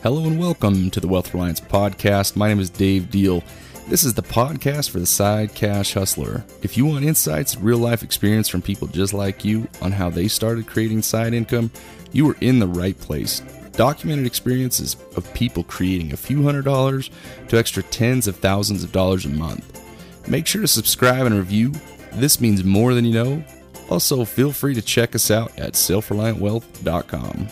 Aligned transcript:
Hello 0.00 0.26
and 0.26 0.38
welcome 0.38 0.90
to 0.90 1.00
the 1.00 1.08
Wealth 1.08 1.34
Reliance 1.34 1.58
Podcast. 1.60 2.36
My 2.36 2.46
name 2.46 2.60
is 2.60 2.70
Dave 2.70 3.10
Deal. 3.10 3.42
This 3.88 4.04
is 4.04 4.14
the 4.14 4.22
podcast 4.22 4.90
for 4.90 5.00
the 5.00 5.06
side 5.06 5.56
cash 5.56 5.92
hustler. 5.92 6.44
If 6.62 6.76
you 6.76 6.86
want 6.86 7.04
insights, 7.04 7.56
real 7.56 7.78
life 7.78 8.04
experience 8.04 8.48
from 8.48 8.62
people 8.62 8.86
just 8.86 9.12
like 9.12 9.44
you 9.44 9.66
on 9.82 9.90
how 9.90 10.08
they 10.08 10.28
started 10.28 10.68
creating 10.68 11.02
side 11.02 11.34
income, 11.34 11.72
you 12.12 12.30
are 12.30 12.36
in 12.40 12.60
the 12.60 12.68
right 12.68 12.96
place. 12.96 13.40
Documented 13.72 14.24
experiences 14.24 14.96
of 15.16 15.34
people 15.34 15.64
creating 15.64 16.12
a 16.12 16.16
few 16.16 16.44
hundred 16.44 16.64
dollars 16.64 17.10
to 17.48 17.58
extra 17.58 17.82
tens 17.82 18.28
of 18.28 18.36
thousands 18.36 18.84
of 18.84 18.92
dollars 18.92 19.24
a 19.24 19.30
month. 19.30 19.82
Make 20.28 20.46
sure 20.46 20.62
to 20.62 20.68
subscribe 20.68 21.26
and 21.26 21.34
review. 21.34 21.72
This 22.12 22.40
means 22.40 22.62
more 22.62 22.94
than 22.94 23.04
you 23.04 23.14
know. 23.14 23.44
Also, 23.90 24.24
feel 24.24 24.52
free 24.52 24.74
to 24.74 24.82
check 24.82 25.16
us 25.16 25.28
out 25.32 25.58
at 25.58 25.72
selfreliantwealth.com. 25.72 27.48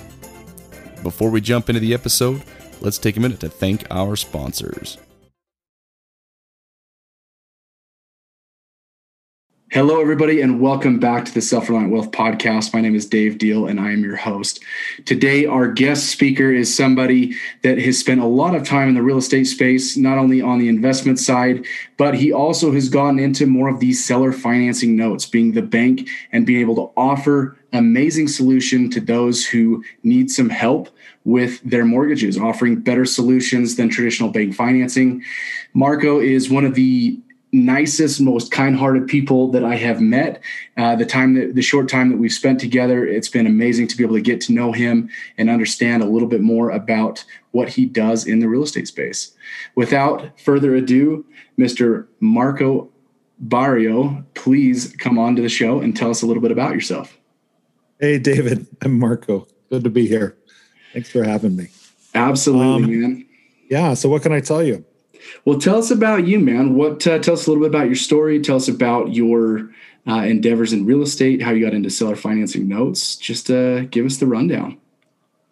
Before 1.02 1.30
we 1.30 1.40
jump 1.40 1.68
into 1.68 1.80
the 1.80 1.94
episode, 1.94 2.42
let's 2.80 2.98
take 2.98 3.16
a 3.16 3.20
minute 3.20 3.40
to 3.40 3.48
thank 3.48 3.86
our 3.90 4.16
sponsors. 4.16 4.98
Hello, 9.72 10.00
everybody, 10.00 10.40
and 10.42 10.60
welcome 10.60 11.00
back 11.00 11.24
to 11.24 11.34
the 11.34 11.40
Self 11.40 11.68
Reliant 11.68 11.90
Wealth 11.90 12.12
Podcast. 12.12 12.72
My 12.72 12.80
name 12.80 12.94
is 12.94 13.04
Dave 13.04 13.36
Deal, 13.36 13.66
and 13.66 13.80
I 13.80 13.90
am 13.90 14.04
your 14.04 14.14
host. 14.14 14.62
Today, 15.06 15.44
our 15.44 15.66
guest 15.66 16.06
speaker 16.06 16.52
is 16.52 16.72
somebody 16.72 17.34
that 17.62 17.76
has 17.78 17.98
spent 17.98 18.20
a 18.20 18.26
lot 18.26 18.54
of 18.54 18.62
time 18.62 18.88
in 18.88 18.94
the 18.94 19.02
real 19.02 19.18
estate 19.18 19.48
space, 19.48 19.96
not 19.96 20.18
only 20.18 20.40
on 20.40 20.60
the 20.60 20.68
investment 20.68 21.18
side, 21.18 21.66
but 21.96 22.14
he 22.14 22.32
also 22.32 22.70
has 22.70 22.88
gone 22.88 23.18
into 23.18 23.44
more 23.44 23.68
of 23.68 23.80
these 23.80 24.02
seller 24.02 24.30
financing 24.30 24.94
notes, 24.94 25.26
being 25.26 25.50
the 25.50 25.62
bank 25.62 26.08
and 26.30 26.46
being 26.46 26.60
able 26.60 26.76
to 26.76 26.92
offer 26.96 27.58
amazing 27.72 28.28
solution 28.28 28.88
to 28.90 29.00
those 29.00 29.44
who 29.44 29.82
need 30.04 30.30
some 30.30 30.48
help 30.48 30.90
with 31.24 31.60
their 31.68 31.84
mortgages, 31.84 32.38
offering 32.38 32.76
better 32.76 33.04
solutions 33.04 33.74
than 33.74 33.88
traditional 33.88 34.30
bank 34.30 34.54
financing. 34.54 35.24
Marco 35.74 36.20
is 36.20 36.48
one 36.48 36.64
of 36.64 36.76
the 36.76 37.20
nicest, 37.64 38.20
most 38.20 38.52
kind-hearted 38.52 39.06
people 39.06 39.50
that 39.50 39.64
I 39.64 39.76
have 39.76 40.00
met. 40.00 40.42
Uh, 40.76 40.94
the 40.94 41.06
time 41.06 41.34
that 41.34 41.54
the 41.54 41.62
short 41.62 41.88
time 41.88 42.10
that 42.10 42.18
we've 42.18 42.32
spent 42.32 42.60
together, 42.60 43.06
it's 43.06 43.28
been 43.28 43.46
amazing 43.46 43.88
to 43.88 43.96
be 43.96 44.04
able 44.04 44.14
to 44.14 44.20
get 44.20 44.40
to 44.42 44.52
know 44.52 44.72
him 44.72 45.08
and 45.38 45.48
understand 45.48 46.02
a 46.02 46.06
little 46.06 46.28
bit 46.28 46.42
more 46.42 46.70
about 46.70 47.24
what 47.52 47.70
he 47.70 47.86
does 47.86 48.26
in 48.26 48.40
the 48.40 48.48
real 48.48 48.62
estate 48.62 48.86
space. 48.86 49.32
Without 49.74 50.38
further 50.38 50.74
ado, 50.74 51.24
Mr. 51.58 52.06
Marco 52.20 52.90
Barrio, 53.38 54.24
please 54.34 54.94
come 54.98 55.18
on 55.18 55.36
to 55.36 55.42
the 55.42 55.48
show 55.48 55.80
and 55.80 55.96
tell 55.96 56.10
us 56.10 56.22
a 56.22 56.26
little 56.26 56.42
bit 56.42 56.52
about 56.52 56.74
yourself. 56.74 57.16
Hey, 57.98 58.18
David. 58.18 58.66
I'm 58.82 58.98
Marco. 58.98 59.46
Good 59.70 59.84
to 59.84 59.90
be 59.90 60.06
here. 60.06 60.36
Thanks 60.92 61.10
for 61.10 61.24
having 61.24 61.56
me. 61.56 61.68
Absolutely, 62.14 62.94
um, 62.94 63.00
man. 63.00 63.26
Yeah. 63.68 63.94
So, 63.94 64.08
what 64.08 64.22
can 64.22 64.32
I 64.32 64.40
tell 64.40 64.62
you? 64.62 64.84
Well, 65.44 65.58
tell 65.58 65.78
us 65.78 65.90
about 65.90 66.26
you, 66.26 66.38
man. 66.38 66.74
What 66.74 67.06
uh, 67.06 67.18
tell 67.18 67.34
us 67.34 67.46
a 67.46 67.50
little 67.50 67.62
bit 67.64 67.74
about 67.74 67.86
your 67.86 67.96
story. 67.96 68.40
Tell 68.40 68.56
us 68.56 68.68
about 68.68 69.14
your 69.14 69.70
uh, 70.06 70.22
endeavors 70.22 70.72
in 70.72 70.86
real 70.86 71.02
estate, 71.02 71.42
how 71.42 71.50
you 71.50 71.64
got 71.64 71.74
into 71.74 71.90
seller 71.90 72.16
financing 72.16 72.68
notes. 72.68 73.16
Just 73.16 73.50
uh, 73.50 73.82
give 73.84 74.06
us 74.06 74.18
the 74.18 74.26
rundown. 74.26 74.78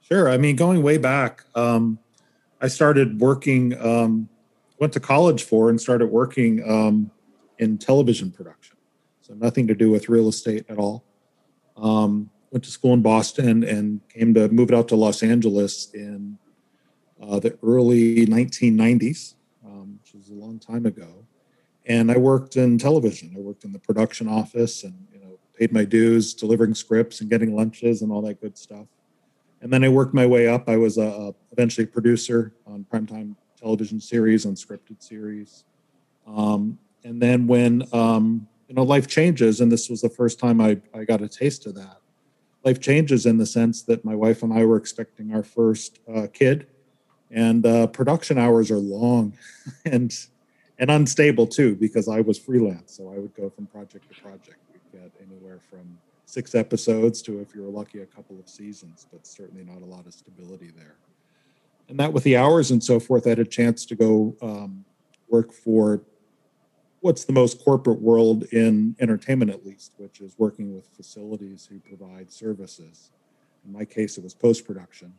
Sure. 0.02 0.28
I 0.28 0.36
mean, 0.36 0.56
going 0.56 0.82
way 0.82 0.98
back, 0.98 1.44
um, 1.54 1.98
I 2.60 2.68
started 2.68 3.20
working. 3.20 3.78
Um, 3.78 4.28
went 4.78 4.92
to 4.92 5.00
college 5.00 5.44
for 5.44 5.70
and 5.70 5.80
started 5.80 6.06
working 6.06 6.68
um, 6.68 7.10
in 7.58 7.78
television 7.78 8.30
production. 8.30 8.76
So 9.22 9.34
nothing 9.34 9.66
to 9.68 9.74
do 9.74 9.90
with 9.90 10.08
real 10.08 10.28
estate 10.28 10.66
at 10.68 10.78
all. 10.78 11.04
Um, 11.76 12.30
went 12.50 12.64
to 12.64 12.70
school 12.70 12.92
in 12.92 13.00
Boston 13.00 13.64
and 13.64 14.00
came 14.08 14.34
to 14.34 14.48
move 14.48 14.72
out 14.72 14.88
to 14.88 14.96
Los 14.96 15.22
Angeles 15.22 15.90
in 15.94 16.38
uh, 17.22 17.38
the 17.38 17.58
early 17.62 18.26
1990s 18.26 19.06
was 19.08 19.34
a 20.34 20.40
long 20.40 20.58
time 20.58 20.86
ago. 20.86 21.24
And 21.86 22.10
I 22.10 22.16
worked 22.16 22.56
in 22.56 22.78
television. 22.78 23.34
I 23.36 23.40
worked 23.40 23.64
in 23.64 23.72
the 23.72 23.78
production 23.78 24.28
office 24.28 24.84
and 24.84 24.94
you 25.12 25.20
know 25.20 25.38
paid 25.58 25.72
my 25.72 25.84
dues, 25.84 26.34
delivering 26.34 26.74
scripts 26.74 27.20
and 27.20 27.30
getting 27.30 27.54
lunches 27.54 28.02
and 28.02 28.10
all 28.10 28.22
that 28.22 28.40
good 28.40 28.56
stuff. 28.56 28.86
And 29.60 29.72
then 29.72 29.84
I 29.84 29.88
worked 29.88 30.14
my 30.14 30.26
way 30.26 30.48
up. 30.48 30.68
I 30.68 30.76
was 30.76 30.98
a, 30.98 31.06
a 31.06 31.34
eventually 31.52 31.84
a 31.84 31.88
producer 31.88 32.52
on 32.66 32.86
primetime 32.92 33.34
television 33.58 34.00
series, 34.00 34.44
on 34.44 34.54
scripted 34.54 35.02
series. 35.02 35.64
Um, 36.26 36.78
and 37.04 37.20
then 37.20 37.46
when 37.46 37.82
um, 37.92 38.48
you 38.68 38.74
know 38.74 38.82
life 38.82 39.06
changes, 39.06 39.60
and 39.60 39.70
this 39.70 39.88
was 39.88 40.00
the 40.00 40.08
first 40.08 40.38
time 40.38 40.60
I, 40.60 40.80
I 40.94 41.04
got 41.04 41.22
a 41.22 41.28
taste 41.28 41.66
of 41.66 41.74
that. 41.74 41.98
Life 42.64 42.80
changes 42.80 43.26
in 43.26 43.36
the 43.36 43.46
sense 43.46 43.82
that 43.82 44.04
my 44.04 44.14
wife 44.14 44.42
and 44.42 44.52
I 44.52 44.64
were 44.64 44.78
expecting 44.78 45.34
our 45.34 45.42
first 45.42 46.00
uh, 46.14 46.26
kid, 46.32 46.66
and 47.30 47.66
uh, 47.66 47.86
production 47.88 48.38
hours 48.38 48.70
are 48.70 48.78
long 48.78 49.36
and 49.84 50.14
and 50.78 50.90
unstable 50.90 51.46
too 51.46 51.76
because 51.76 52.08
I 52.08 52.20
was 52.20 52.38
freelance, 52.38 52.96
so 52.96 53.12
I 53.12 53.18
would 53.18 53.34
go 53.34 53.50
from 53.50 53.66
project 53.66 54.12
to 54.12 54.22
project. 54.22 54.58
We'd 54.72 55.00
get 55.00 55.12
anywhere 55.20 55.60
from 55.70 55.98
six 56.26 56.54
episodes 56.54 57.22
to, 57.22 57.40
if 57.40 57.54
you 57.54 57.62
were 57.62 57.70
lucky, 57.70 58.00
a 58.00 58.06
couple 58.06 58.38
of 58.38 58.48
seasons, 58.48 59.06
but 59.12 59.26
certainly 59.26 59.64
not 59.64 59.82
a 59.82 59.84
lot 59.84 60.06
of 60.06 60.14
stability 60.14 60.70
there. 60.76 60.96
And 61.88 61.98
that 62.00 62.12
with 62.12 62.24
the 62.24 62.36
hours 62.36 62.70
and 62.70 62.82
so 62.82 62.98
forth, 62.98 63.26
I 63.26 63.30
had 63.30 63.38
a 63.38 63.44
chance 63.44 63.84
to 63.86 63.94
go 63.94 64.36
um, 64.40 64.84
work 65.28 65.52
for 65.52 66.02
what's 67.00 67.24
the 67.24 67.32
most 67.32 67.62
corporate 67.62 68.00
world 68.00 68.44
in 68.44 68.96
entertainment, 68.98 69.50
at 69.50 69.66
least, 69.66 69.92
which 69.98 70.20
is 70.20 70.34
working 70.38 70.74
with 70.74 70.86
facilities 70.96 71.68
who 71.70 71.78
provide 71.80 72.32
services. 72.32 73.10
In 73.66 73.72
my 73.72 73.84
case, 73.84 74.16
it 74.16 74.24
was 74.24 74.32
post 74.32 74.66
production 74.66 75.12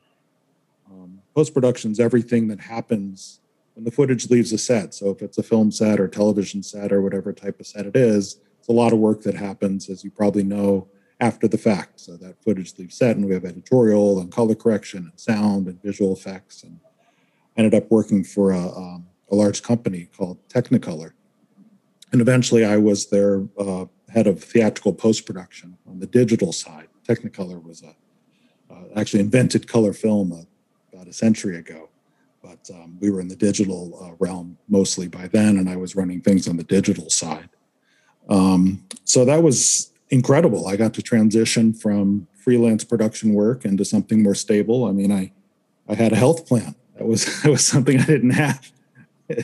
um, 0.90 1.22
Post 1.36 1.54
production 1.54 1.92
is 1.92 2.00
everything 2.00 2.48
that 2.48 2.60
happens 2.60 3.40
when 3.76 3.84
the 3.84 3.92
footage 3.92 4.30
leaves 4.30 4.52
a 4.52 4.58
set. 4.58 4.94
So 4.94 5.10
if 5.12 5.22
it's 5.22 5.38
a 5.38 5.44
film 5.44 5.72
set 5.72 6.00
or 6.00 6.08
television 6.08 6.64
set 6.64 6.92
or 6.92 7.02
whatever 7.02 7.32
type 7.32 7.60
of 7.60 7.68
set 7.68 7.86
it 7.86 7.96
is, 7.96 8.40
it's 8.58 8.68
a 8.68 8.74
lot 8.74 8.94
of 8.94 9.00
work 9.00 9.22
that 9.24 9.36
happens, 9.36 9.90
as 9.90 10.04
you 10.04 10.10
probably 10.10 10.44
know, 10.44 10.88
after 11.20 11.48
the 11.48 11.58
fact. 11.58 12.00
So 12.00 12.18
that 12.18 12.42
footage 12.44 12.78
leaves 12.78 12.98
set, 12.98 13.16
and 13.16 13.26
we 13.26 13.34
have 13.34 13.46
editorial 13.46 14.20
and 14.20 14.32
color 14.32 14.56
correction 14.56 15.10
and 15.12 15.20
sound 15.20 15.68
and 15.68 15.82
visual 15.82 16.14
effects. 16.14 16.64
And 16.64 16.80
ended 17.58 17.74
up 17.74 17.90
working 17.90 18.24
for 18.24 18.52
a, 18.52 18.68
um, 18.76 19.08
a 19.32 19.36
large 19.36 19.64
company 19.64 20.10
called 20.18 20.38
Technicolor. 20.50 21.12
And 22.12 22.22
eventually 22.22 22.66
I 22.66 22.78
was 22.78 23.08
their 23.08 23.48
uh, 23.58 23.86
head 24.10 24.28
of 24.28 24.44
theatrical 24.44 24.94
post 24.94 25.26
production 25.26 25.78
on 25.88 26.00
the 26.00 26.06
digital 26.06 26.52
side. 26.52 26.88
Technicolor 27.08 27.64
was 27.64 27.84
a 27.84 27.96
uh, 28.74 28.84
actually 28.96 29.20
invented 29.20 29.68
color 29.68 29.94
film 29.94 30.32
uh, 30.32 30.42
about 30.94 31.08
a 31.08 31.14
century 31.14 31.58
ago. 31.58 31.90
But 32.46 32.70
um, 32.76 32.98
we 33.00 33.10
were 33.10 33.22
in 33.22 33.28
the 33.28 33.36
digital 33.36 33.98
uh, 34.00 34.16
realm 34.20 34.58
mostly 34.70 35.08
by 35.08 35.28
then, 35.28 35.58
and 35.58 35.68
I 35.68 35.78
was 35.78 35.96
running 35.96 36.22
things 36.22 36.48
on 36.48 36.58
the 36.58 36.64
digital 36.64 37.10
side. 37.10 37.50
Um, 38.30 38.86
so 39.04 39.26
that 39.26 39.42
was 39.42 39.92
incredible. 40.10 40.68
I 40.68 40.76
got 40.76 40.94
to 40.96 41.02
transition 41.02 41.74
from 41.74 42.28
freelance 42.36 42.84
production 42.84 43.34
work 43.34 43.66
into 43.66 43.84
something 43.84 44.22
more 44.22 44.36
stable. 44.36 44.86
I 44.86 44.92
mean, 44.92 45.12
I 45.12 45.32
I 45.90 45.96
had 45.96 46.14
a 46.14 46.16
health 46.16 46.46
plan. 46.48 46.76
That 46.98 47.08
was 47.08 47.26
that 47.42 47.50
was 47.50 47.66
something 47.66 48.00
I 48.00 48.06
didn't 48.06 48.32
have, 48.32 48.72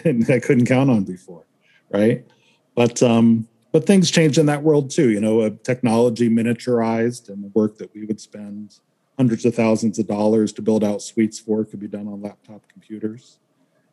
and 0.05 0.29
I 0.29 0.39
couldn't 0.39 0.67
count 0.67 0.91
on 0.91 1.03
before, 1.03 1.45
right? 1.89 2.23
But 2.75 3.01
um, 3.01 3.47
but 3.71 3.87
things 3.87 4.11
changed 4.11 4.37
in 4.37 4.45
that 4.45 4.61
world 4.61 4.91
too. 4.91 5.09
You 5.09 5.21
know, 5.21 5.49
technology 5.49 6.29
miniaturized, 6.29 7.29
and 7.29 7.43
the 7.43 7.51
work 7.55 7.79
that 7.79 7.93
we 7.95 8.05
would 8.05 8.21
spend 8.21 8.79
hundreds 9.21 9.45
of 9.45 9.53
thousands 9.53 9.99
of 9.99 10.07
dollars 10.07 10.51
to 10.51 10.63
build 10.63 10.83
out 10.83 10.99
suites 10.99 11.37
for 11.37 11.63
could 11.63 11.79
be 11.79 11.87
done 11.87 12.07
on 12.07 12.23
laptop 12.23 12.67
computers. 12.67 13.37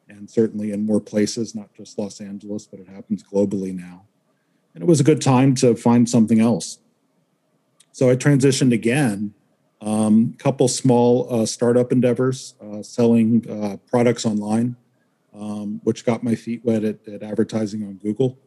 And 0.08 0.30
certainly 0.30 0.72
in 0.72 0.86
more 0.86 1.02
places 1.02 1.54
not 1.54 1.70
just 1.74 1.98
los 1.98 2.22
angeles 2.22 2.66
but 2.66 2.80
it 2.80 2.88
happens 2.88 3.22
globally 3.22 3.76
now. 3.76 4.06
And 4.72 4.82
it 4.82 4.86
was 4.86 5.00
a 5.00 5.04
good 5.04 5.20
time 5.20 5.54
to 5.56 5.74
find 5.74 6.08
something 6.08 6.40
else. 6.40 6.78
So 7.92 8.08
i 8.08 8.16
transitioned 8.16 8.72
again 8.72 9.34
a 9.82 9.86
um, 9.86 10.34
couple 10.38 10.66
small 10.66 11.10
uh, 11.30 11.44
startup 11.44 11.92
endeavors 11.92 12.54
uh, 12.64 12.82
selling 12.82 13.28
uh, 13.50 13.76
products 13.86 14.24
online 14.24 14.76
um, 15.34 15.82
which 15.84 16.06
got 16.06 16.22
my 16.22 16.36
feet 16.36 16.64
wet 16.64 16.84
at, 16.84 17.06
at 17.06 17.22
advertising 17.22 17.82
on 17.82 17.96
google. 17.96 18.38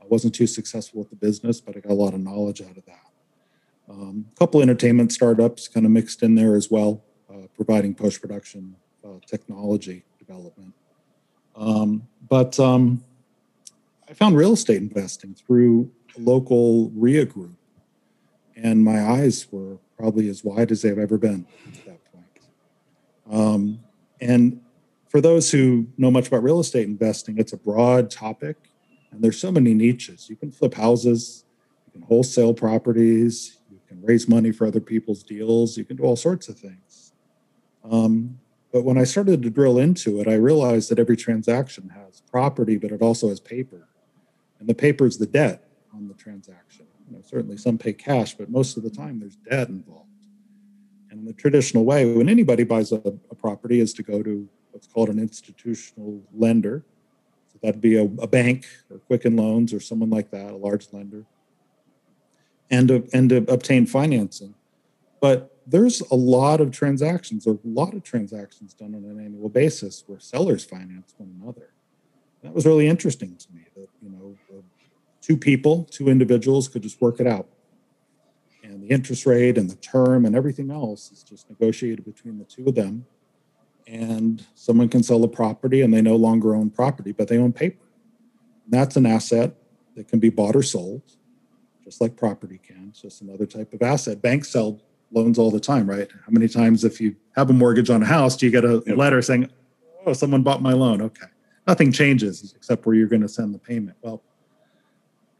I 0.00 0.04
wasn't 0.06 0.36
too 0.36 0.46
successful 0.46 1.00
with 1.00 1.10
the 1.10 1.16
business 1.16 1.60
but 1.60 1.76
i 1.76 1.80
got 1.80 1.90
a 1.90 2.00
lot 2.04 2.14
of 2.14 2.20
knowledge 2.20 2.62
out 2.62 2.76
of 2.76 2.86
that 2.86 3.07
um, 3.88 4.26
a 4.30 4.34
couple 4.36 4.60
entertainment 4.60 5.12
startups 5.12 5.66
kind 5.68 5.86
of 5.86 5.92
mixed 5.92 6.22
in 6.22 6.34
there 6.34 6.56
as 6.56 6.70
well, 6.70 7.02
uh, 7.30 7.46
providing 7.54 7.94
post 7.94 8.20
production 8.20 8.76
uh, 9.04 9.18
technology 9.26 10.04
development. 10.18 10.74
Um, 11.56 12.06
but 12.28 12.58
um, 12.60 13.02
I 14.08 14.14
found 14.14 14.36
real 14.36 14.52
estate 14.52 14.76
investing 14.76 15.34
through 15.34 15.90
a 16.16 16.20
local 16.20 16.90
REIA 16.90 17.24
group, 17.24 17.56
and 18.56 18.84
my 18.84 19.00
eyes 19.00 19.50
were 19.50 19.78
probably 19.96 20.28
as 20.28 20.44
wide 20.44 20.70
as 20.70 20.82
they've 20.82 20.98
ever 20.98 21.18
been 21.18 21.46
at 21.66 21.84
that 21.86 22.12
point. 22.12 22.40
Um, 23.30 23.80
and 24.20 24.60
for 25.08 25.20
those 25.20 25.50
who 25.50 25.86
know 25.96 26.10
much 26.10 26.28
about 26.28 26.42
real 26.42 26.60
estate 26.60 26.86
investing, 26.86 27.38
it's 27.38 27.52
a 27.52 27.56
broad 27.56 28.10
topic, 28.10 28.56
and 29.10 29.22
there's 29.22 29.40
so 29.40 29.50
many 29.50 29.74
niches. 29.74 30.28
You 30.28 30.36
can 30.36 30.52
flip 30.52 30.74
houses, 30.74 31.44
you 31.86 31.92
can 31.92 32.02
wholesale 32.02 32.52
properties, 32.52 33.57
can 33.88 34.00
raise 34.02 34.28
money 34.28 34.52
for 34.52 34.66
other 34.66 34.80
people's 34.80 35.22
deals. 35.22 35.76
You 35.78 35.84
can 35.84 35.96
do 35.96 36.04
all 36.04 36.16
sorts 36.16 36.48
of 36.48 36.58
things. 36.58 37.12
Um, 37.82 38.38
But 38.70 38.84
when 38.84 38.98
I 38.98 39.04
started 39.04 39.42
to 39.42 39.50
drill 39.50 39.78
into 39.78 40.20
it, 40.20 40.28
I 40.28 40.34
realized 40.34 40.90
that 40.90 40.98
every 40.98 41.16
transaction 41.16 41.88
has 42.00 42.20
property, 42.30 42.76
but 42.76 42.92
it 42.92 43.00
also 43.00 43.30
has 43.30 43.40
paper. 43.40 43.88
And 44.58 44.68
the 44.68 44.74
paper 44.74 45.06
is 45.06 45.16
the 45.16 45.26
debt 45.26 45.58
on 45.94 46.06
the 46.06 46.14
transaction. 46.14 46.86
You 47.06 47.16
know, 47.16 47.22
certainly 47.22 47.56
some 47.56 47.78
pay 47.78 47.94
cash, 47.94 48.34
but 48.34 48.50
most 48.50 48.76
of 48.76 48.82
the 48.82 48.90
time 48.90 49.20
there's 49.20 49.36
debt 49.36 49.68
involved. 49.68 50.04
And 51.10 51.26
the 51.26 51.32
traditional 51.32 51.84
way, 51.86 52.00
when 52.12 52.28
anybody 52.28 52.64
buys 52.64 52.92
a, 52.92 53.00
a 53.30 53.34
property, 53.34 53.80
is 53.80 53.94
to 53.94 54.02
go 54.02 54.22
to 54.22 54.46
what's 54.72 54.86
called 54.86 55.08
an 55.08 55.18
institutional 55.18 56.20
lender. 56.34 56.84
So 57.50 57.58
that'd 57.62 57.80
be 57.80 57.96
a, 57.96 58.04
a 58.20 58.26
bank 58.26 58.66
or 58.90 58.98
Quicken 58.98 59.34
Loans 59.36 59.72
or 59.72 59.80
someone 59.80 60.10
like 60.10 60.30
that, 60.30 60.52
a 60.52 60.56
large 60.56 60.86
lender, 60.92 61.24
and 62.70 62.88
to, 62.88 63.08
and 63.12 63.30
to 63.30 63.36
obtain 63.52 63.86
financing. 63.86 64.54
But 65.20 65.54
there's 65.66 66.00
a 66.00 66.14
lot 66.14 66.60
of 66.60 66.70
transactions, 66.70 67.46
a 67.46 67.58
lot 67.64 67.94
of 67.94 68.02
transactions 68.02 68.72
done 68.72 68.94
on 68.94 69.04
an 69.04 69.22
annual 69.22 69.48
basis 69.48 70.04
where 70.06 70.18
sellers 70.18 70.64
finance 70.64 71.14
one 71.18 71.38
another. 71.42 71.70
That 72.42 72.54
was 72.54 72.64
really 72.64 72.86
interesting 72.86 73.36
to 73.36 73.46
me 73.52 73.66
that, 73.74 73.88
you 74.00 74.10
know, 74.10 74.36
uh, 74.50 74.62
two 75.20 75.36
people, 75.36 75.84
two 75.90 76.08
individuals 76.08 76.68
could 76.68 76.82
just 76.82 77.00
work 77.00 77.20
it 77.20 77.26
out. 77.26 77.48
And 78.62 78.82
the 78.82 78.88
interest 78.88 79.26
rate 79.26 79.58
and 79.58 79.68
the 79.68 79.76
term 79.76 80.24
and 80.24 80.34
everything 80.34 80.70
else 80.70 81.10
is 81.10 81.22
just 81.22 81.50
negotiated 81.50 82.04
between 82.04 82.38
the 82.38 82.44
two 82.44 82.66
of 82.66 82.74
them. 82.74 83.06
And 83.86 84.44
someone 84.54 84.88
can 84.88 85.02
sell 85.02 85.24
a 85.24 85.28
property 85.28 85.80
and 85.80 85.92
they 85.92 86.02
no 86.02 86.16
longer 86.16 86.54
own 86.54 86.70
property, 86.70 87.12
but 87.12 87.28
they 87.28 87.38
own 87.38 87.52
paper. 87.52 87.84
And 88.64 88.72
that's 88.72 88.96
an 88.96 89.06
asset 89.06 89.54
that 89.96 90.08
can 90.08 90.18
be 90.18 90.28
bought 90.28 90.54
or 90.54 90.62
sold, 90.62 91.02
just 91.88 92.02
like 92.02 92.14
property 92.16 92.60
can. 92.62 92.88
It's 92.90 93.00
just 93.00 93.22
another 93.22 93.46
type 93.46 93.72
of 93.72 93.80
asset. 93.80 94.20
Banks 94.20 94.50
sell 94.50 94.78
loans 95.10 95.38
all 95.38 95.50
the 95.50 95.58
time, 95.58 95.88
right? 95.88 96.06
How 96.12 96.30
many 96.30 96.46
times, 96.46 96.84
if 96.84 97.00
you 97.00 97.16
have 97.34 97.48
a 97.48 97.54
mortgage 97.54 97.88
on 97.88 98.02
a 98.02 98.06
house, 98.06 98.36
do 98.36 98.44
you 98.44 98.52
get 98.52 98.62
a 98.62 98.82
yep. 98.86 98.98
letter 98.98 99.22
saying, 99.22 99.48
"Oh, 100.04 100.12
someone 100.12 100.42
bought 100.42 100.60
my 100.60 100.74
loan"? 100.74 101.00
Okay, 101.00 101.28
nothing 101.66 101.90
changes 101.90 102.52
except 102.54 102.84
where 102.84 102.94
you're 102.94 103.08
going 103.08 103.22
to 103.22 103.28
send 103.28 103.54
the 103.54 103.58
payment. 103.58 103.96
Well, 104.02 104.22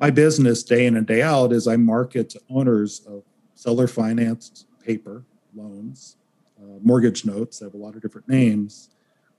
my 0.00 0.08
business 0.08 0.62
day 0.62 0.86
in 0.86 0.96
and 0.96 1.06
day 1.06 1.20
out 1.20 1.52
is 1.52 1.68
I 1.68 1.76
market 1.76 2.30
to 2.30 2.40
owners 2.48 3.00
of 3.06 3.24
seller 3.54 3.86
financed 3.86 4.68
paper 4.82 5.24
loans, 5.54 6.16
uh, 6.58 6.78
mortgage 6.82 7.26
notes. 7.26 7.58
They 7.58 7.66
have 7.66 7.74
a 7.74 7.76
lot 7.76 7.94
of 7.94 8.00
different 8.00 8.26
names, 8.26 8.88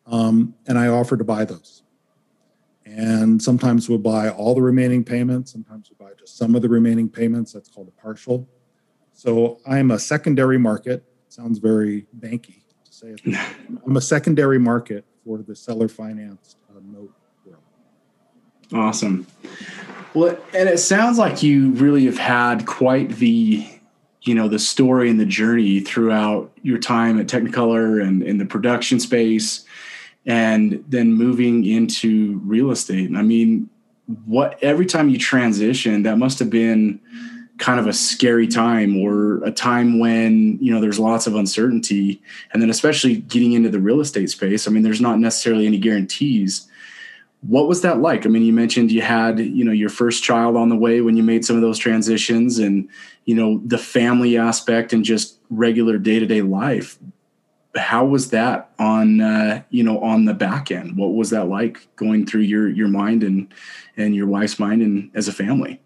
um, 0.05 0.53
and 0.67 0.77
I 0.77 0.89
offer 0.89 1.17
to 1.17 1.23
buy 1.23 1.44
those. 1.44 1.81
And 2.85 3.41
sometimes 3.41 3.87
we'll 3.87 3.99
buy 3.99 4.29
all 4.29 4.55
the 4.55 4.61
remaining 4.61 5.03
payments. 5.03 5.51
Sometimes 5.51 5.89
we 5.89 5.95
buy 6.03 6.13
just 6.19 6.37
some 6.37 6.55
of 6.55 6.61
the 6.61 6.69
remaining 6.69 7.07
payments. 7.07 7.53
That's 7.53 7.69
called 7.69 7.87
a 7.87 8.01
partial 8.01 8.47
so 9.19 9.59
I'm 9.67 9.91
a 9.91 9.99
secondary 9.99 10.57
market. 10.57 11.03
Sounds 11.27 11.59
very 11.59 12.07
banky 12.17 12.63
to 12.85 12.93
say 12.93 13.07
it. 13.07 13.21
I'm 13.85 13.97
a 13.97 14.01
secondary 14.01 14.59
market 14.59 15.03
for 15.25 15.39
the 15.39 15.57
seller 15.57 15.89
financed 15.89 16.55
uh, 16.69 16.79
note 16.81 17.13
world. 17.45 17.61
Awesome. 18.71 19.27
Well, 20.13 20.37
and 20.53 20.69
it 20.69 20.77
sounds 20.77 21.17
like 21.17 21.43
you 21.43 21.71
really 21.71 22.05
have 22.05 22.17
had 22.17 22.65
quite 22.65 23.09
the, 23.17 23.67
you 24.21 24.35
know, 24.35 24.47
the 24.47 24.57
story 24.57 25.09
and 25.09 25.19
the 25.19 25.25
journey 25.25 25.81
throughout 25.81 26.57
your 26.61 26.77
time 26.77 27.19
at 27.19 27.27
Technicolor 27.27 28.01
and 28.01 28.23
in 28.23 28.37
the 28.37 28.45
production 28.45 29.01
space, 29.01 29.65
and 30.25 30.83
then 30.88 31.13
moving 31.13 31.66
into 31.66 32.39
real 32.44 32.71
estate. 32.71 33.10
I 33.16 33.21
mean, 33.21 33.69
what 34.25 34.57
every 34.62 34.86
time 34.86 35.10
you 35.10 35.18
transition, 35.18 36.04
that 36.04 36.18
must 36.18 36.39
have 36.39 36.50
been 36.50 37.00
kind 37.60 37.80
of 37.80 37.88
a 37.88 37.94
scary 37.94 38.48
time 38.48 38.98
or 38.98 39.44
a 39.44 39.51
time 39.51 40.00
when 40.00 40.57
you 40.62 40.74
know 40.74 40.80
there's 40.80 40.98
lots 40.98 41.27
of 41.27 41.36
uncertainty. 41.36 42.21
And 42.51 42.62
then 42.62 42.69
especially 42.69 43.18
getting 43.18 43.51
into 43.51 43.69
the 43.69 43.80
real 43.80 44.00
estate 44.00 44.30
space 44.30 44.68
i 44.68 44.71
mean 44.71 44.83
there's 44.83 45.01
not 45.01 45.19
necessarily 45.19 45.68
any 45.68 45.77
guarantees. 45.77 46.68
What 47.42 47.68
was 47.68 47.81
that 47.81 48.00
like? 48.00 48.25
I 48.25 48.30
mean 48.30 48.44
you 48.44 48.54
mentioned 48.54 48.92
you 48.92 49.01
had 49.01 49.39
you 49.39 49.63
know 49.63 49.72
your 49.72 49.89
first 49.89 50.24
child 50.24 50.56
on 50.56 50.69
the 50.69 50.75
way 50.75 51.01
when 51.01 51.18
you 51.18 51.24
made 51.24 51.45
some 51.45 51.56
of 51.56 51.62
those 51.62 51.77
transitions 51.77 52.60
and 52.60 52.89
you 53.25 53.36
know 53.36 53.62
the 53.65 53.77
family 53.77 54.38
aspect 54.38 54.94
and 54.94 55.04
just 55.04 55.38
regular 55.50 55.98
day-to-day 55.98 56.42
life 56.42 56.98
how 57.75 58.04
was 58.04 58.31
that 58.31 58.71
on 58.80 59.21
uh, 59.21 59.62
you 59.69 59.83
know 59.83 60.00
on 60.00 60.25
the 60.25 60.33
back 60.33 60.71
end 60.71 60.98
what 60.98 61.13
was 61.13 61.30
that 61.30 61.48
like 61.48 61.88
going 61.95 62.25
through 62.25 62.42
your 62.42 62.68
your 62.69 62.88
mind 62.88 63.24
and 63.24 63.54
and 63.98 64.16
your 64.16 64.27
wife's 64.27 64.60
mind 64.60 64.81
and 64.81 65.12
as 65.13 65.27
a 65.27 65.33
family 65.33 65.80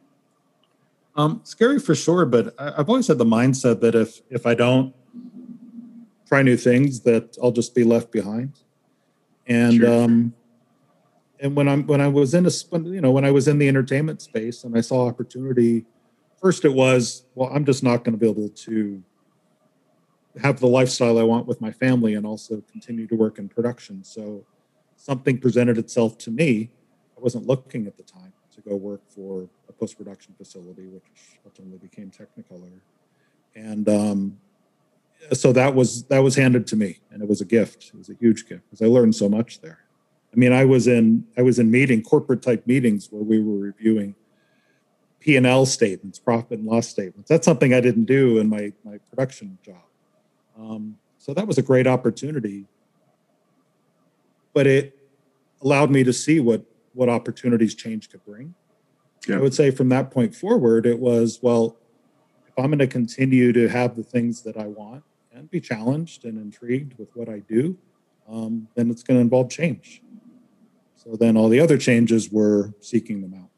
um, 1.16 1.42
scary 1.44 1.80
for 1.80 1.94
sure, 1.94 2.26
but 2.26 2.56
I, 2.60 2.78
have 2.78 2.90
always 2.90 3.08
had 3.08 3.18
the 3.18 3.26
mindset 3.26 3.82
that 3.82 3.96
if 3.96 4.22
if 4.30 4.46
I 4.46 4.56
don't 4.56 4.94
try 6.28 6.42
new 6.42 6.58
things, 6.58 7.02
that 7.02 7.38
I'll 7.42 7.52
just 7.52 7.76
be 7.76 7.84
left 7.84 8.12
behind. 8.12 8.54
And 9.46 9.76
sure. 9.76 10.04
um, 10.04 10.34
and 11.40 11.56
when 11.56 11.68
I'm 11.68 11.86
when 11.86 12.02
I 12.02 12.08
was 12.08 12.34
in 12.34 12.48
a 12.48 12.52
you 12.80 13.02
know 13.02 13.12
when 13.12 13.26
I 13.26 13.32
was 13.32 13.48
in 13.48 13.60
the 13.60 13.68
entertainment 13.68 14.22
space 14.22 14.64
and 14.64 14.76
I 14.76 14.82
saw 14.82 15.08
opportunity, 15.08 15.86
first 16.42 16.66
it 16.66 16.74
was 16.74 17.26
well 17.36 17.50
I'm 17.54 17.66
just 17.66 17.84
not 17.84 18.04
going 18.04 18.14
to 18.14 18.20
be 18.20 18.30
able 18.30 18.50
to 18.50 19.04
have 20.42 20.60
the 20.60 20.68
lifestyle 20.68 21.18
I 21.20 21.24
want 21.24 21.46
with 21.46 21.62
my 21.62 21.72
family 21.72 22.16
and 22.16 22.26
also 22.26 22.64
continue 22.72 23.08
to 23.08 23.16
work 23.16 23.38
in 23.38 23.50
production. 23.50 24.04
So 24.04 24.46
something 24.96 25.38
presented 25.38 25.78
itself 25.78 26.18
to 26.20 26.32
me. 26.32 26.72
I 27.18 27.22
wasn't 27.22 27.46
looking 27.46 27.88
at 27.88 27.98
the 27.98 28.04
time 28.04 28.34
to 28.56 28.62
go 28.62 28.76
work 28.76 29.02
for 29.10 29.48
a 29.70 29.74
post 29.74 29.98
production 29.98 30.34
facility, 30.38 30.88
which 30.88 31.04
ultimately 31.46 31.78
became 31.78 32.12
Technicolor. 32.12 32.72
And 33.56 33.88
um, 33.88 34.38
so 35.32 35.54
that 35.54 35.74
was 35.76 36.04
that 36.06 36.20
was 36.20 36.36
handed 36.36 36.68
to 36.68 36.76
me, 36.76 37.00
and 37.12 37.22
it 37.22 37.30
was 37.30 37.42
a 37.42 37.46
gift. 37.46 37.92
It 37.94 37.98
was 37.98 38.10
a 38.10 38.16
huge 38.16 38.48
gift 38.48 38.64
because 38.70 38.82
I 38.82 38.88
learned 38.90 39.16
so 39.16 39.30
much 39.30 39.62
there. 39.62 39.80
I 40.34 40.36
mean, 40.36 40.52
I 40.52 40.66
was 40.66 40.88
in 40.88 41.26
I 41.38 41.44
was 41.44 41.60
in 41.60 41.70
meeting 41.70 42.02
corporate 42.02 42.42
type 42.42 42.66
meetings 42.66 43.10
where 43.12 43.24
we 43.24 43.40
were 43.40 43.58
reviewing 43.58 44.16
P 45.20 45.38
and 45.38 45.46
L 45.46 45.66
statements, 45.66 46.20
profit 46.20 46.60
and 46.60 46.68
loss 46.68 46.88
statements. 46.88 47.30
That's 47.30 47.46
something 47.46 47.74
I 47.74 47.82
didn't 47.82 48.06
do 48.06 48.40
in 48.40 48.50
my 48.50 48.74
my 48.84 48.98
production 49.10 49.58
job. 49.64 49.84
Um, 50.58 50.98
so 51.18 51.34
that 51.34 51.48
was 51.48 51.58
a 51.58 51.62
great 51.62 51.88
opportunity, 51.88 52.66
but 54.54 54.68
it 54.68 54.98
allowed 55.62 55.90
me 55.90 56.04
to 56.04 56.14
see 56.14 56.40
what 56.40 56.66
what 56.94 57.10
opportunities 57.10 57.74
change 57.76 58.10
could 58.10 58.24
bring. 58.24 58.54
Yeah. 59.28 59.38
I 59.38 59.40
would 59.40 59.54
say 59.54 59.72
from 59.72 59.90
that 59.90 60.12
point 60.12 60.36
forward, 60.36 60.86
it 60.86 61.00
was, 61.00 61.40
well, 61.42 61.78
if 62.48 62.54
I'm 62.58 62.68
going 62.68 62.80
to 62.80 62.88
continue 62.88 63.52
to 63.54 63.68
have 63.68 63.96
the 63.96 64.04
things 64.04 64.42
that 64.44 64.58
I 64.58 64.68
want 64.68 65.04
and 65.32 65.50
be 65.50 65.60
challenged 65.60 66.26
and 66.26 66.38
intrigued 66.38 66.98
with 67.00 67.10
what 67.16 67.30
I 67.30 67.40
do, 67.40 67.78
um, 68.30 68.68
then 68.76 68.92
it's 68.92 69.02
going 69.02 69.18
to 69.18 69.22
involve 69.22 69.50
change. 69.50 70.02
So 70.96 71.16
then 71.16 71.36
all 71.36 71.50
the 71.50 71.60
other 71.60 71.78
changes 71.78 72.32
were 72.32 72.74
seeking 72.80 73.22
them 73.22 73.34
out. 73.34 73.50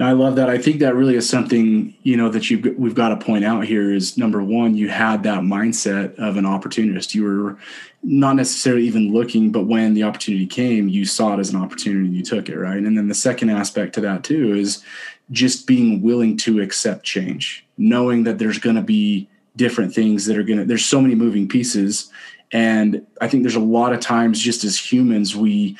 I 0.00 0.12
love 0.12 0.36
that. 0.36 0.50
I 0.50 0.58
think 0.58 0.80
that 0.80 0.96
really 0.96 1.14
is 1.14 1.28
something 1.28 1.94
you 2.02 2.16
know 2.16 2.28
that 2.28 2.50
you 2.50 2.74
we've 2.76 2.94
got 2.94 3.10
to 3.10 3.24
point 3.24 3.44
out 3.44 3.64
here 3.64 3.92
is 3.92 4.18
number 4.18 4.42
one, 4.42 4.74
you 4.74 4.88
had 4.88 5.22
that 5.22 5.40
mindset 5.40 6.14
of 6.16 6.36
an 6.36 6.46
opportunist. 6.46 7.14
You 7.14 7.24
were 7.24 7.58
not 8.02 8.34
necessarily 8.36 8.84
even 8.84 9.12
looking, 9.12 9.52
but 9.52 9.66
when 9.66 9.94
the 9.94 10.02
opportunity 10.02 10.46
came, 10.46 10.88
you 10.88 11.04
saw 11.04 11.34
it 11.34 11.40
as 11.40 11.50
an 11.50 11.60
opportunity 11.60 12.06
and 12.06 12.16
you 12.16 12.24
took 12.24 12.48
it, 12.48 12.58
right? 12.58 12.78
And 12.78 12.98
then 12.98 13.08
the 13.08 13.14
second 13.14 13.50
aspect 13.50 13.94
to 13.94 14.00
that 14.00 14.24
too 14.24 14.54
is 14.54 14.82
just 15.30 15.66
being 15.66 16.02
willing 16.02 16.36
to 16.38 16.60
accept 16.60 17.04
change, 17.04 17.64
knowing 17.78 18.24
that 18.24 18.38
there's 18.38 18.58
going 18.58 18.76
to 18.76 18.82
be 18.82 19.28
different 19.54 19.94
things 19.94 20.26
that 20.26 20.36
are 20.36 20.42
going 20.42 20.58
to. 20.58 20.64
There's 20.64 20.84
so 20.84 21.00
many 21.00 21.14
moving 21.14 21.48
pieces, 21.48 22.10
and 22.50 23.06
I 23.20 23.28
think 23.28 23.44
there's 23.44 23.54
a 23.54 23.60
lot 23.60 23.92
of 23.92 24.00
times 24.00 24.40
just 24.40 24.64
as 24.64 24.92
humans 24.92 25.36
we 25.36 25.76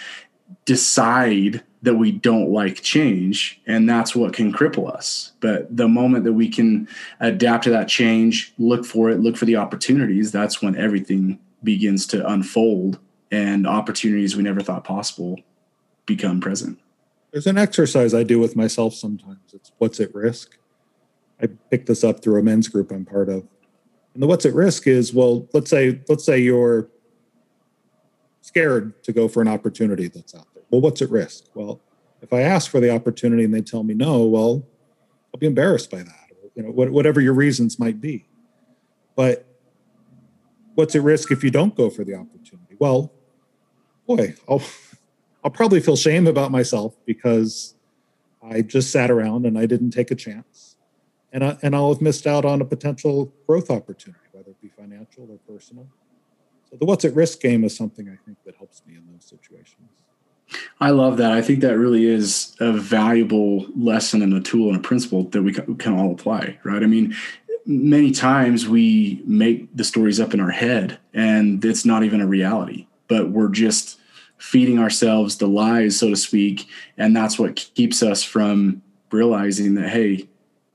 decide 0.64 1.62
that 1.82 1.94
we 1.94 2.12
don't 2.12 2.50
like 2.50 2.80
change 2.80 3.60
and 3.66 3.88
that's 3.88 4.14
what 4.14 4.32
can 4.32 4.52
cripple 4.52 4.92
us. 4.92 5.32
But 5.40 5.76
the 5.76 5.88
moment 5.88 6.24
that 6.24 6.32
we 6.32 6.48
can 6.48 6.88
adapt 7.20 7.64
to 7.64 7.70
that 7.70 7.88
change 7.88 8.54
look 8.58 8.86
for 8.86 9.10
it 9.10 9.20
look 9.20 9.36
for 9.36 9.44
the 9.44 9.56
opportunities 9.56 10.30
that's 10.32 10.62
when 10.62 10.76
everything 10.76 11.38
begins 11.62 12.06
to 12.08 12.26
unfold 12.26 12.98
and 13.30 13.66
opportunities 13.66 14.36
we 14.36 14.42
never 14.42 14.60
thought 14.60 14.84
possible 14.84 15.40
become 16.06 16.40
present. 16.40 16.78
There's 17.32 17.46
an 17.46 17.58
exercise 17.58 18.14
i 18.14 18.22
do 18.22 18.38
with 18.38 18.56
myself 18.56 18.94
sometimes. 18.94 19.52
It's 19.52 19.72
what's 19.78 20.00
at 20.00 20.14
risk. 20.14 20.56
I 21.42 21.48
picked 21.70 21.86
this 21.86 22.04
up 22.04 22.22
through 22.22 22.38
a 22.38 22.42
men's 22.42 22.68
group 22.68 22.92
i'm 22.92 23.04
part 23.04 23.28
of. 23.28 23.44
And 24.14 24.22
the 24.22 24.28
what's 24.28 24.46
at 24.46 24.54
risk 24.54 24.86
is 24.86 25.12
well 25.12 25.48
let's 25.52 25.70
say 25.70 26.00
let's 26.08 26.24
say 26.24 26.38
you're 26.38 26.88
scared 28.40 29.02
to 29.02 29.12
go 29.12 29.26
for 29.26 29.40
an 29.40 29.48
opportunity 29.48 30.06
that's 30.06 30.34
out 30.34 30.51
well, 30.72 30.80
what's 30.80 31.02
at 31.02 31.10
risk? 31.10 31.44
Well, 31.54 31.80
if 32.22 32.32
I 32.32 32.40
ask 32.40 32.70
for 32.70 32.80
the 32.80 32.90
opportunity 32.90 33.44
and 33.44 33.54
they 33.54 33.60
tell 33.60 33.82
me 33.82 33.92
no, 33.92 34.24
well, 34.24 34.66
I'll 35.32 35.38
be 35.38 35.46
embarrassed 35.46 35.90
by 35.90 35.98
that, 35.98 36.30
or, 36.42 36.50
you 36.54 36.62
know, 36.62 36.70
whatever 36.70 37.20
your 37.20 37.34
reasons 37.34 37.78
might 37.78 38.00
be. 38.00 38.26
But 39.14 39.46
what's 40.74 40.96
at 40.96 41.02
risk 41.02 41.30
if 41.30 41.44
you 41.44 41.50
don't 41.50 41.76
go 41.76 41.90
for 41.90 42.04
the 42.04 42.14
opportunity? 42.14 42.76
Well, 42.78 43.12
boy, 44.06 44.34
I'll, 44.48 44.62
I'll 45.44 45.50
probably 45.50 45.80
feel 45.80 45.96
shame 45.96 46.26
about 46.26 46.50
myself 46.50 46.96
because 47.04 47.74
I 48.42 48.62
just 48.62 48.90
sat 48.90 49.10
around 49.10 49.44
and 49.44 49.58
I 49.58 49.66
didn't 49.66 49.90
take 49.90 50.10
a 50.10 50.14
chance. 50.14 50.76
And, 51.34 51.44
I, 51.44 51.58
and 51.62 51.76
I'll 51.76 51.92
have 51.92 52.02
missed 52.02 52.26
out 52.26 52.44
on 52.46 52.62
a 52.62 52.64
potential 52.64 53.32
growth 53.46 53.70
opportunity, 53.70 54.20
whether 54.32 54.50
it 54.50 54.60
be 54.60 54.68
financial 54.68 55.28
or 55.30 55.38
personal. 55.52 55.86
So 56.70 56.76
the 56.76 56.86
what's 56.86 57.04
at 57.04 57.14
risk 57.14 57.40
game 57.40 57.64
is 57.64 57.76
something 57.76 58.08
I 58.08 58.16
think 58.24 58.38
that 58.46 58.56
helps 58.56 58.82
me 58.86 58.94
in 58.94 59.02
those 59.12 59.24
situations. 59.24 60.02
I 60.80 60.90
love 60.90 61.16
that. 61.18 61.32
I 61.32 61.42
think 61.42 61.60
that 61.60 61.78
really 61.78 62.06
is 62.06 62.56
a 62.60 62.72
valuable 62.72 63.66
lesson 63.76 64.22
and 64.22 64.34
a 64.34 64.40
tool 64.40 64.68
and 64.68 64.76
a 64.76 64.82
principle 64.86 65.24
that 65.24 65.42
we 65.42 65.52
can 65.52 65.98
all 65.98 66.12
apply, 66.12 66.58
right? 66.64 66.82
I 66.82 66.86
mean, 66.86 67.14
many 67.64 68.10
times 68.10 68.68
we 68.68 69.22
make 69.24 69.74
the 69.76 69.84
stories 69.84 70.18
up 70.20 70.34
in 70.34 70.40
our 70.40 70.50
head 70.50 70.98
and 71.14 71.64
it's 71.64 71.84
not 71.84 72.02
even 72.02 72.20
a 72.20 72.26
reality, 72.26 72.86
but 73.08 73.30
we're 73.30 73.48
just 73.48 73.98
feeding 74.38 74.78
ourselves 74.78 75.38
the 75.38 75.46
lies, 75.46 75.98
so 75.98 76.10
to 76.10 76.16
speak. 76.16 76.66
And 76.98 77.14
that's 77.14 77.38
what 77.38 77.70
keeps 77.74 78.02
us 78.02 78.24
from 78.24 78.82
realizing 79.12 79.74
that, 79.74 79.90
hey, 79.90 80.28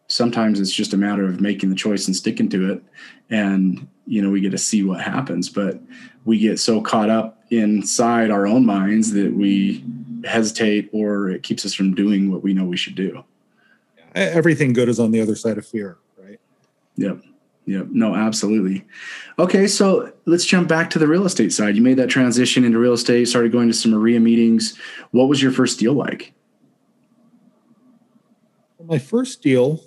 sometimes 0.08 0.60
it's 0.60 0.72
just 0.72 0.94
a 0.94 0.98
matter 0.98 1.26
of 1.26 1.42
making 1.42 1.70
the 1.70 1.76
choice 1.76 2.08
and 2.08 2.16
sticking 2.16 2.50
to 2.50 2.72
it. 2.72 2.84
And, 3.30 3.88
you 4.06 4.22
know, 4.22 4.30
we 4.30 4.42
get 4.42 4.52
to 4.52 4.58
see 4.58 4.84
what 4.84 5.02
happens. 5.02 5.50
But 5.50 5.80
we 6.26 6.40
get 6.40 6.60
so 6.60 6.82
caught 6.82 7.10
up 7.10 7.44
inside 7.50 8.32
our 8.32 8.48
own 8.48 8.66
minds 8.66 9.12
that 9.12 9.34
we 9.34 9.84
hesitate 10.24 10.90
or 10.94 11.30
it 11.30 11.44
keeps 11.44 11.66
us 11.66 11.74
from 11.74 11.94
doing 11.94 12.32
what 12.32 12.44
we 12.44 12.54
know 12.54 12.66
we 12.66 12.78
should 12.78 12.96
do. 12.96 13.24
Everything 14.16 14.74
good 14.74 14.90
is 14.90 15.00
on 15.00 15.12
the 15.12 15.22
other 15.22 15.36
side 15.36 15.58
of 15.58 15.66
fear, 15.66 15.98
right? 16.18 16.40
Yep. 16.96 17.22
Yep. 17.66 17.88
No, 17.92 18.16
absolutely. 18.16 18.86
Okay, 19.38 19.68
so 19.68 20.12
let's 20.26 20.46
jump 20.46 20.70
back 20.70 20.90
to 20.92 21.00
the 21.00 21.08
real 21.08 21.26
estate 21.26 21.52
side. 21.52 21.76
You 21.76 21.82
made 21.82 21.98
that 21.98 22.08
transition 22.08 22.64
into 22.64 22.80
real 22.80 22.94
estate, 22.94 23.28
started 23.28 23.52
going 23.52 23.68
to 23.68 23.74
some 23.74 23.94
REIA 23.94 24.22
meetings. 24.22 24.78
What 25.12 25.28
was 25.28 25.42
your 25.42 25.52
first 25.52 25.78
deal 25.78 25.94
like? 25.94 26.34
My 28.84 28.98
first 28.98 29.42
deal, 29.42 29.84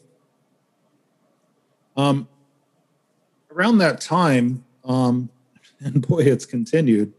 um, 2.01 2.29
around 3.53 3.79
that 3.79 4.01
time, 4.01 4.65
um, 4.85 5.31
and 5.81 6.07
boy, 6.07 6.21
it's 6.21 6.47
continued. 6.47 7.13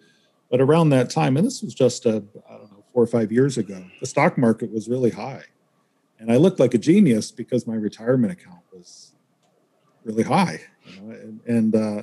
But 0.49 0.59
around 0.59 0.89
that 0.89 1.09
time, 1.09 1.37
and 1.37 1.45
this 1.45 1.61
was 1.61 1.73
just 1.73 2.05
a, 2.05 2.23
I 2.49 2.57
don't 2.57 2.71
know, 2.71 2.83
four 2.91 3.03
or 3.03 3.07
five 3.07 3.31
years 3.31 3.57
ago, 3.57 3.83
the 3.99 4.05
stock 4.05 4.37
market 4.37 4.71
was 4.71 4.89
really 4.89 5.11
high. 5.11 5.43
And 6.19 6.31
I 6.31 6.35
looked 6.35 6.59
like 6.59 6.73
a 6.73 6.77
genius 6.77 7.31
because 7.31 7.65
my 7.65 7.75
retirement 7.75 8.33
account 8.33 8.59
was 8.71 9.13
really 10.03 10.23
high. 10.23 10.59
You 10.85 11.01
know? 11.01 11.11
And, 11.11 11.41
and, 11.47 11.75
uh, 11.75 12.01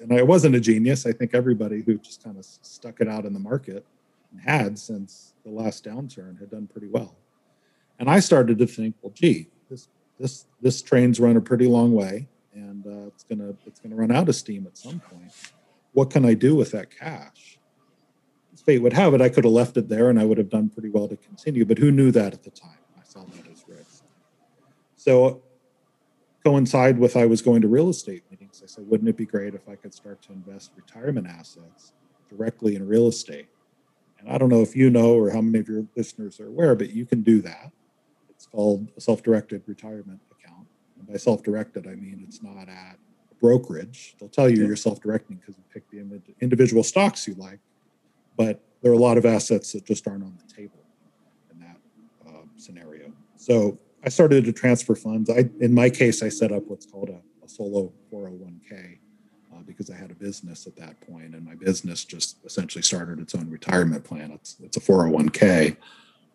and 0.00 0.12
I 0.12 0.22
wasn't 0.22 0.54
a 0.54 0.60
genius. 0.60 1.04
I 1.04 1.12
think 1.12 1.34
everybody 1.34 1.82
who 1.82 1.98
just 1.98 2.22
kind 2.22 2.38
of 2.38 2.44
stuck 2.44 3.00
it 3.00 3.08
out 3.08 3.24
in 3.26 3.32
the 3.32 3.40
market 3.40 3.84
and 4.30 4.40
had 4.40 4.78
since 4.78 5.34
the 5.44 5.50
last 5.50 5.84
downturn 5.84 6.38
had 6.38 6.50
done 6.50 6.68
pretty 6.68 6.88
well. 6.88 7.16
And 7.98 8.08
I 8.08 8.20
started 8.20 8.58
to 8.58 8.66
think, 8.66 8.94
well, 9.02 9.12
gee, 9.12 9.48
this 9.68 9.88
this 10.20 10.46
this 10.60 10.82
train's 10.82 11.18
run 11.18 11.36
a 11.36 11.40
pretty 11.40 11.66
long 11.66 11.92
way, 11.92 12.28
and 12.54 12.86
uh, 12.86 13.08
it's 13.08 13.24
gonna 13.24 13.54
it's 13.66 13.80
gonna 13.80 13.96
run 13.96 14.12
out 14.12 14.28
of 14.28 14.36
steam 14.36 14.66
at 14.66 14.76
some 14.76 15.00
point 15.00 15.32
what 15.92 16.10
can 16.10 16.24
I 16.24 16.34
do 16.34 16.54
with 16.54 16.72
that 16.72 16.90
cash? 16.90 17.58
fate 18.56 18.82
would 18.82 18.92
have 18.92 19.14
it, 19.14 19.22
I 19.22 19.30
could 19.30 19.44
have 19.44 19.54
left 19.54 19.78
it 19.78 19.88
there 19.88 20.10
and 20.10 20.20
I 20.20 20.26
would 20.26 20.36
have 20.36 20.50
done 20.50 20.68
pretty 20.68 20.90
well 20.90 21.08
to 21.08 21.16
continue, 21.16 21.64
but 21.64 21.78
who 21.78 21.90
knew 21.90 22.10
that 22.10 22.34
at 22.34 22.42
the 22.42 22.50
time? 22.50 22.76
I 22.94 23.02
saw 23.04 23.24
that 23.24 23.50
as 23.50 23.64
risk. 23.66 24.04
So 24.96 25.42
coincide 26.44 26.98
with 26.98 27.16
I 27.16 27.24
was 27.24 27.40
going 27.40 27.62
to 27.62 27.68
real 27.68 27.88
estate 27.88 28.22
meetings. 28.30 28.60
I 28.62 28.66
said, 28.66 28.86
wouldn't 28.86 29.08
it 29.08 29.16
be 29.16 29.24
great 29.24 29.54
if 29.54 29.66
I 29.66 29.76
could 29.76 29.94
start 29.94 30.20
to 30.24 30.32
invest 30.32 30.72
retirement 30.76 31.26
assets 31.26 31.92
directly 32.28 32.76
in 32.76 32.86
real 32.86 33.08
estate? 33.08 33.48
And 34.18 34.28
I 34.28 34.36
don't 34.36 34.50
know 34.50 34.60
if 34.60 34.76
you 34.76 34.90
know 34.90 35.14
or 35.14 35.30
how 35.30 35.40
many 35.40 35.60
of 35.60 35.66
your 35.66 35.86
listeners 35.96 36.38
are 36.38 36.48
aware, 36.48 36.74
but 36.74 36.90
you 36.90 37.06
can 37.06 37.22
do 37.22 37.40
that. 37.40 37.72
Called 38.52 38.88
a 38.96 39.00
self-directed 39.00 39.62
retirement 39.66 40.20
account. 40.32 40.66
And 40.98 41.08
by 41.08 41.16
self-directed, 41.16 41.86
I 41.86 41.94
mean 41.94 42.24
it's 42.26 42.42
not 42.42 42.56
at 42.56 42.68
a 42.68 42.96
brokerage. 43.40 44.16
They'll 44.18 44.28
tell 44.28 44.48
you 44.48 44.66
you're 44.66 44.76
self-directing 44.76 45.36
because 45.36 45.56
you 45.56 45.64
pick 45.72 45.88
the 45.90 46.20
individual 46.40 46.82
stocks 46.82 47.26
you 47.26 47.34
like, 47.34 47.60
but 48.36 48.60
there 48.82 48.90
are 48.90 48.94
a 48.94 48.98
lot 48.98 49.18
of 49.18 49.26
assets 49.26 49.72
that 49.72 49.84
just 49.84 50.08
aren't 50.08 50.24
on 50.24 50.36
the 50.46 50.54
table 50.54 50.80
in 51.52 51.60
that 51.60 51.76
uh, 52.26 52.42
scenario. 52.56 53.12
So 53.36 53.78
I 54.04 54.08
started 54.08 54.44
to 54.44 54.52
transfer 54.52 54.94
funds. 54.94 55.28
I, 55.30 55.48
in 55.60 55.74
my 55.74 55.90
case, 55.90 56.22
I 56.22 56.28
set 56.28 56.52
up 56.52 56.64
what's 56.66 56.86
called 56.86 57.10
a, 57.10 57.20
a 57.44 57.48
solo 57.48 57.92
401k 58.12 58.98
uh, 59.52 59.60
because 59.66 59.90
I 59.90 59.96
had 59.96 60.10
a 60.10 60.14
business 60.14 60.66
at 60.66 60.76
that 60.76 61.00
point, 61.00 61.34
and 61.34 61.44
my 61.44 61.54
business 61.54 62.04
just 62.04 62.38
essentially 62.44 62.82
started 62.82 63.18
its 63.20 63.34
own 63.34 63.50
retirement 63.50 64.04
plan. 64.04 64.30
It's 64.32 64.56
it's 64.62 64.76
a 64.76 64.80
401k, 64.80 65.76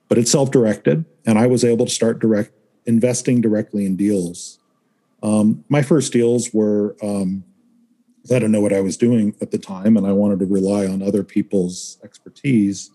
but 0.07 0.17
it's 0.17 0.31
self-directed, 0.31 1.05
and 1.25 1.37
I 1.39 1.47
was 1.47 1.63
able 1.63 1.85
to 1.85 1.91
start 1.91 2.19
direct 2.19 2.51
investing 2.85 3.41
directly 3.41 3.85
in 3.85 3.95
deals 3.95 4.59
um, 5.25 5.65
my 5.69 5.81
first 5.81 6.13
deals 6.13 6.53
were 6.53 6.95
um, 7.01 7.43
I 8.25 8.35
didn't 8.35 8.51
know 8.51 8.61
what 8.61 8.73
I 8.73 8.81
was 8.81 8.95
doing 8.95 9.35
at 9.41 9.49
the 9.51 9.57
time, 9.57 9.97
and 9.97 10.05
I 10.05 10.11
wanted 10.11 10.39
to 10.39 10.45
rely 10.45 10.85
on 10.85 11.01
other 11.01 11.23
people's 11.23 11.97
expertise. 12.03 12.91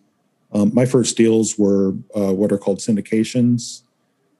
Um, 0.52 0.72
my 0.74 0.86
first 0.86 1.16
deals 1.16 1.58
were 1.58 1.94
uh, 2.16 2.32
what 2.32 2.52
are 2.52 2.58
called 2.58 2.78
syndications, 2.78 3.82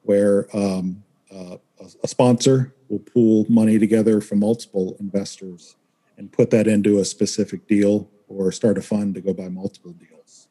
where 0.03 0.49
um, 0.57 1.03
uh, 1.35 1.57
a 2.03 2.09
sponsor 2.09 2.75
will 2.89 3.01
pool 3.01 3.47
money 3.49 3.79
together 3.79 4.21
from 4.21 4.41
multiple 4.41 4.97
investors 5.01 5.77
and 6.17 6.31
put 6.31 6.51
that 6.51 6.67
into 6.67 6.99
a 6.99 7.05
specific 7.05 7.67
deal 7.67 8.09
or 8.29 8.53
start 8.53 8.79
a 8.79 8.83
fund 8.83 9.15
to 9.15 9.21
go 9.21 9.33
buy 9.33 9.49
multiple 9.49 9.93
deals. 9.93 10.49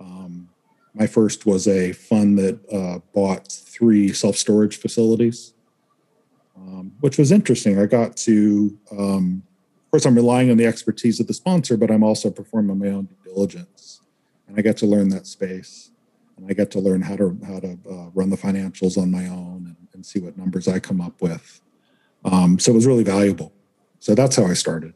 Um, 0.00 0.48
my 0.98 1.06
first 1.06 1.46
was 1.46 1.68
a 1.68 1.92
fund 1.92 2.38
that 2.38 2.58
uh, 2.72 2.98
bought 3.14 3.50
three 3.50 4.12
self 4.12 4.36
storage 4.36 4.78
facilities 4.78 5.54
um, 6.68 6.92
which 7.00 7.18
was 7.18 7.32
interesting. 7.32 7.78
I 7.78 7.86
got 7.86 8.16
to, 8.18 8.76
um, 8.92 9.42
of 9.84 9.90
course, 9.90 10.06
I'm 10.06 10.14
relying 10.14 10.50
on 10.50 10.56
the 10.56 10.66
expertise 10.66 11.20
of 11.20 11.26
the 11.26 11.34
sponsor, 11.34 11.76
but 11.76 11.90
I'm 11.90 12.02
also 12.02 12.30
performing 12.30 12.78
my 12.78 12.88
own 12.88 13.04
due 13.06 13.16
diligence, 13.24 14.00
and 14.46 14.58
I 14.58 14.62
get 14.62 14.76
to 14.78 14.86
learn 14.86 15.08
that 15.10 15.26
space, 15.26 15.90
and 16.36 16.46
I 16.50 16.54
get 16.54 16.70
to 16.72 16.80
learn 16.80 17.02
how 17.02 17.16
to 17.16 17.38
how 17.46 17.60
to 17.60 17.78
uh, 17.90 18.10
run 18.14 18.30
the 18.30 18.36
financials 18.36 18.98
on 18.98 19.10
my 19.10 19.26
own 19.26 19.64
and, 19.66 19.76
and, 19.94 20.04
see 20.04 20.20
what 20.20 20.36
numbers 20.36 20.68
I 20.68 20.78
come 20.78 21.00
up 21.00 21.20
with. 21.22 21.60
Um, 22.24 22.58
so 22.58 22.72
it 22.72 22.74
was 22.74 22.86
really 22.86 23.04
valuable. 23.04 23.52
So 24.00 24.14
that's 24.14 24.36
how 24.36 24.46
I 24.46 24.54
started. 24.54 24.94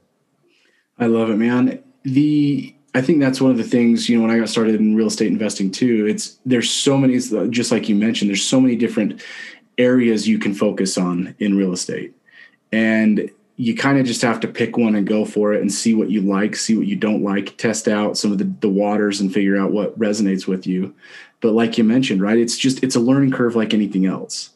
I 0.98 1.06
love 1.06 1.30
it, 1.30 1.36
man. 1.36 1.82
The 2.02 2.74
I 2.94 3.00
think 3.00 3.20
that's 3.20 3.40
one 3.40 3.50
of 3.50 3.56
the 3.56 3.64
things, 3.64 4.08
you 4.08 4.16
know, 4.16 4.22
when 4.22 4.30
I 4.30 4.38
got 4.38 4.48
started 4.48 4.74
in 4.74 4.94
real 4.94 5.06
estate 5.06 5.28
investing 5.28 5.70
too, 5.70 6.06
it's 6.06 6.38
there's 6.44 6.70
so 6.70 6.98
many, 6.98 7.18
just 7.48 7.72
like 7.72 7.88
you 7.88 7.94
mentioned, 7.94 8.28
there's 8.28 8.44
so 8.44 8.60
many 8.60 8.76
different 8.76 9.22
areas 9.78 10.28
you 10.28 10.38
can 10.38 10.52
focus 10.52 10.98
on 10.98 11.34
in 11.38 11.56
real 11.56 11.72
estate. 11.72 12.14
And 12.70 13.30
you 13.56 13.74
kind 13.76 13.98
of 13.98 14.06
just 14.06 14.22
have 14.22 14.40
to 14.40 14.48
pick 14.48 14.76
one 14.76 14.94
and 14.94 15.06
go 15.06 15.24
for 15.24 15.52
it 15.52 15.60
and 15.60 15.72
see 15.72 15.94
what 15.94 16.10
you 16.10 16.20
like, 16.20 16.56
see 16.56 16.76
what 16.76 16.86
you 16.86 16.96
don't 16.96 17.22
like, 17.22 17.56
test 17.56 17.88
out 17.88 18.18
some 18.18 18.32
of 18.32 18.38
the, 18.38 18.52
the 18.60 18.68
waters 18.68 19.20
and 19.20 19.32
figure 19.32 19.56
out 19.56 19.72
what 19.72 19.98
resonates 19.98 20.46
with 20.46 20.66
you. 20.66 20.94
But 21.40 21.52
like 21.52 21.78
you 21.78 21.84
mentioned, 21.84 22.20
right, 22.20 22.38
it's 22.38 22.56
just 22.56 22.82
it's 22.82 22.96
a 22.96 23.00
learning 23.00 23.32
curve 23.32 23.56
like 23.56 23.72
anything 23.72 24.06
else. 24.06 24.50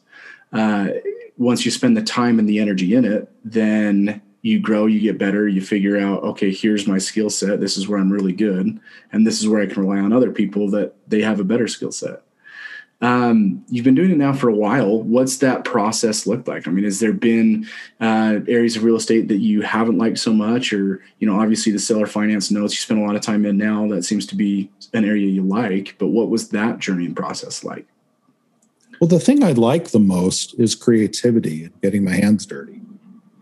Uh, 0.51 0.89
once 1.37 1.65
you 1.65 1.71
spend 1.71 1.95
the 1.95 2.03
time 2.03 2.39
and 2.39 2.49
the 2.49 2.59
energy 2.59 2.95
in 2.95 3.05
it, 3.05 3.29
then 3.43 4.21
you 4.41 4.59
grow, 4.59 4.85
you 4.85 4.99
get 4.99 5.17
better, 5.17 5.47
you 5.47 5.61
figure 5.61 5.97
out, 5.97 6.23
okay, 6.23 6.51
here's 6.51 6.87
my 6.87 6.97
skill 6.97 7.29
set. 7.29 7.59
This 7.59 7.77
is 7.77 7.87
where 7.87 7.99
I'm 7.99 8.11
really 8.11 8.33
good. 8.33 8.79
And 9.11 9.25
this 9.25 9.39
is 9.39 9.47
where 9.47 9.61
I 9.61 9.65
can 9.65 9.83
rely 9.83 9.99
on 9.99 10.13
other 10.13 10.31
people 10.31 10.69
that 10.71 10.93
they 11.07 11.21
have 11.21 11.39
a 11.39 11.43
better 11.43 11.67
skill 11.67 11.91
set. 11.91 12.21
Um, 12.99 13.63
you've 13.69 13.85
been 13.85 13.95
doing 13.95 14.09
it 14.09 14.17
now 14.17 14.33
for 14.33 14.49
a 14.49 14.55
while. 14.55 15.01
What's 15.03 15.37
that 15.37 15.63
process 15.63 16.25
look 16.25 16.47
like? 16.47 16.67
I 16.67 16.71
mean, 16.71 16.83
has 16.83 16.99
there 16.99 17.13
been 17.13 17.67
uh, 17.99 18.39
areas 18.47 18.75
of 18.75 18.83
real 18.83 18.95
estate 18.95 19.27
that 19.27 19.37
you 19.37 19.61
haven't 19.61 19.99
liked 19.99 20.17
so 20.17 20.33
much, 20.33 20.73
or 20.73 21.03
you 21.19 21.27
know, 21.27 21.39
obviously 21.39 21.71
the 21.71 21.79
seller 21.79 22.07
finance 22.07 22.49
notes 22.49 22.73
you 22.73 22.79
spend 22.79 23.01
a 23.01 23.05
lot 23.05 23.15
of 23.15 23.21
time 23.21 23.45
in 23.45 23.55
now. 23.57 23.87
That 23.87 24.03
seems 24.03 24.25
to 24.27 24.35
be 24.35 24.71
an 24.93 25.05
area 25.05 25.27
you 25.27 25.43
like. 25.43 25.95
But 25.99 26.07
what 26.07 26.29
was 26.29 26.49
that 26.49 26.79
journey 26.79 27.05
and 27.05 27.15
process 27.15 27.63
like? 27.63 27.85
Well, 28.99 29.07
the 29.07 29.19
thing 29.19 29.43
I 29.43 29.51
like 29.51 29.89
the 29.89 29.99
most 29.99 30.59
is 30.59 30.73
creativity 30.73 31.65
and 31.65 31.81
getting 31.81 32.03
my 32.03 32.15
hands 32.15 32.47
dirty. 32.47 32.81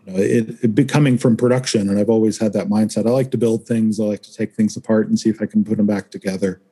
Know, 0.06 0.16
it, 0.16 0.62
it 0.62 0.74
becoming 0.74 1.18
from 1.18 1.36
production, 1.36 1.88
and 1.88 1.98
I've 1.98 2.08
always 2.08 2.38
had 2.38 2.52
that 2.52 2.68
mindset. 2.68 3.06
I 3.06 3.10
like 3.10 3.32
to 3.32 3.38
build 3.38 3.66
things. 3.66 3.98
I 3.98 4.04
like 4.04 4.22
to 4.22 4.32
take 4.32 4.54
things 4.54 4.76
apart 4.76 5.08
and 5.08 5.18
see 5.18 5.30
if 5.30 5.42
I 5.42 5.46
can 5.46 5.64
put 5.64 5.78
them 5.78 5.86
back 5.86 6.10
together. 6.12 6.62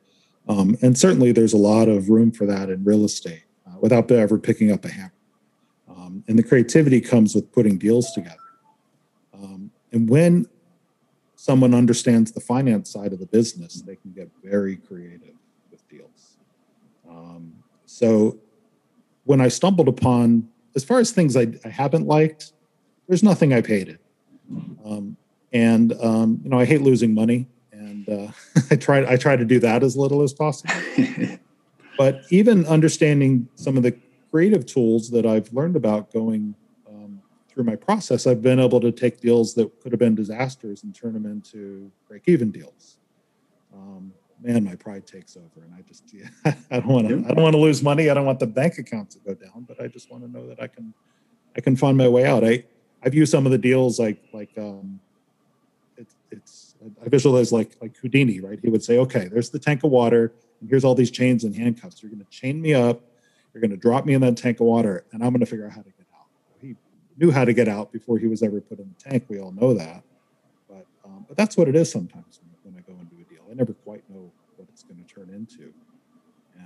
Um, 0.47 0.77
and 0.81 0.97
certainly 0.97 1.33
there's 1.33 1.53
a 1.53 1.57
lot 1.57 1.89
of 1.89 2.09
room 2.09 2.31
for 2.31 2.45
that 2.45 2.69
in 2.69 2.83
real 2.83 3.03
estate 3.03 3.43
uh, 3.67 3.77
without 3.81 4.09
ever 4.09 4.37
picking 4.37 4.71
up 4.71 4.85
a 4.85 4.89
hammer. 4.89 5.13
Um, 5.89 6.23
and 6.27 6.39
the 6.39 6.43
creativity 6.43 7.01
comes 7.01 7.35
with 7.35 7.51
putting 7.51 7.77
deals 7.77 8.13
together. 8.13 8.37
Um, 9.33 9.71
and 9.91 10.09
when 10.09 10.45
someone 11.35 11.73
understands 11.73 12.31
the 12.31 12.39
finance 12.39 12.89
side 12.89 13.11
of 13.11 13.19
the 13.19 13.25
business, 13.25 13.81
they 13.81 13.97
can 13.97 14.11
get 14.13 14.29
very 14.43 14.77
creative 14.77 15.35
with 15.71 15.85
deals. 15.89 16.37
Um, 17.09 17.53
so 17.85 18.39
when 19.25 19.41
I 19.41 19.49
stumbled 19.49 19.89
upon, 19.89 20.47
as 20.75 20.83
far 20.83 20.99
as 20.99 21.11
things 21.11 21.35
I, 21.35 21.47
I 21.65 21.69
haven't 21.69 22.07
liked, 22.07 22.53
there's 23.07 23.23
nothing 23.23 23.53
I've 23.53 23.67
hated. 23.67 23.99
Um, 24.83 25.17
and, 25.51 25.93
um, 26.01 26.41
you 26.43 26.49
know, 26.49 26.59
I 26.59 26.65
hate 26.65 26.81
losing 26.81 27.13
money 27.13 27.47
and 28.05 28.09
uh, 28.09 28.31
I 28.71 28.75
try 28.75 29.11
I 29.11 29.17
try 29.17 29.35
to 29.35 29.45
do 29.45 29.59
that 29.59 29.83
as 29.83 29.95
little 29.95 30.21
as 30.21 30.33
possible. 30.33 30.73
but 31.97 32.23
even 32.29 32.65
understanding 32.65 33.47
some 33.55 33.77
of 33.77 33.83
the 33.83 33.95
creative 34.31 34.65
tools 34.65 35.09
that 35.11 35.25
I've 35.25 35.51
learned 35.53 35.75
about 35.75 36.11
going 36.11 36.55
um, 36.87 37.21
through 37.49 37.63
my 37.63 37.75
process, 37.75 38.27
I've 38.27 38.41
been 38.41 38.59
able 38.59 38.79
to 38.81 38.91
take 38.91 39.21
deals 39.21 39.53
that 39.55 39.79
could 39.81 39.91
have 39.91 39.99
been 39.99 40.15
disasters 40.15 40.83
and 40.83 40.93
turn 40.93 41.13
them 41.13 41.25
into 41.25 41.91
break-even 42.07 42.51
deals. 42.51 42.97
Um, 43.73 44.13
man, 44.41 44.63
my 44.63 44.75
pride 44.75 45.07
takes 45.07 45.37
over, 45.37 45.65
and 45.65 45.73
I 45.73 45.81
just 45.81 46.03
yeah, 46.13 46.27
I 46.71 46.79
don't 46.79 46.87
want 46.87 47.07
to 47.07 47.15
I 47.29 47.33
don't 47.33 47.43
want 47.43 47.53
to 47.53 47.61
lose 47.61 47.81
money. 47.81 48.09
I 48.09 48.13
don't 48.13 48.25
want 48.25 48.39
the 48.39 48.47
bank 48.47 48.77
account 48.77 49.11
to 49.11 49.19
go 49.19 49.33
down, 49.33 49.65
but 49.67 49.81
I 49.81 49.87
just 49.87 50.11
want 50.11 50.23
to 50.23 50.31
know 50.31 50.47
that 50.47 50.61
I 50.61 50.67
can 50.67 50.93
I 51.55 51.61
can 51.61 51.75
find 51.75 51.97
my 51.97 52.07
way 52.07 52.25
out. 52.25 52.43
I 52.43 52.65
I've 53.05 53.13
used 53.13 53.31
some 53.31 53.45
of 53.45 53.51
the 53.51 53.57
deals 53.57 53.99
like 53.99 54.17
like 54.33 54.49
um, 54.57 54.99
it's 55.95 56.15
it's 56.31 56.75
I 57.05 57.07
visualize 57.07 57.51
like 57.51 57.75
like 57.79 57.95
Houdini, 57.97 58.39
right? 58.39 58.59
He 58.59 58.69
would 58.69 58.83
say, 58.83 58.97
okay, 58.97 59.27
there's 59.27 59.51
the 59.51 59.59
tank 59.59 59.83
of 59.83 59.91
water, 59.91 60.33
and 60.59 60.69
here's 60.69 60.83
all 60.83 60.95
these 60.95 61.11
chains 61.11 61.43
and 61.43 61.55
handcuffs. 61.55 62.01
You're 62.01 62.11
going 62.11 62.25
to 62.25 62.29
chain 62.31 62.59
me 62.59 62.73
up, 62.73 63.01
you're 63.53 63.61
going 63.61 63.71
to 63.71 63.77
drop 63.77 64.05
me 64.05 64.15
in 64.15 64.21
that 64.21 64.37
tank 64.37 64.59
of 64.59 64.65
water, 64.65 65.05
and 65.11 65.23
I'm 65.23 65.29
going 65.29 65.41
to 65.41 65.45
figure 65.45 65.67
out 65.67 65.73
how 65.73 65.81
to 65.81 65.89
get 65.89 66.07
out. 66.17 66.25
He 66.59 66.75
knew 67.17 67.31
how 67.31 67.45
to 67.45 67.53
get 67.53 67.67
out 67.67 67.91
before 67.91 68.17
he 68.17 68.25
was 68.25 68.41
ever 68.41 68.59
put 68.59 68.79
in 68.79 68.93
the 68.97 69.09
tank. 69.09 69.25
We 69.29 69.39
all 69.39 69.51
know 69.51 69.75
that, 69.75 70.03
but 70.67 70.85
um, 71.05 71.25
but 71.27 71.37
that's 71.37 71.55
what 71.55 71.67
it 71.67 71.75
is 71.75 71.91
sometimes 71.91 72.39
when, 72.63 72.73
when 72.73 72.83
I 72.83 72.91
go 72.91 72.99
into 72.99 73.15
a 73.21 73.31
deal. 73.31 73.43
I 73.49 73.53
never 73.53 73.73
quite 73.73 74.03
know 74.09 74.31
what 74.57 74.67
it's 74.73 74.81
going 74.81 75.03
to 75.03 75.13
turn 75.13 75.29
into, 75.29 75.71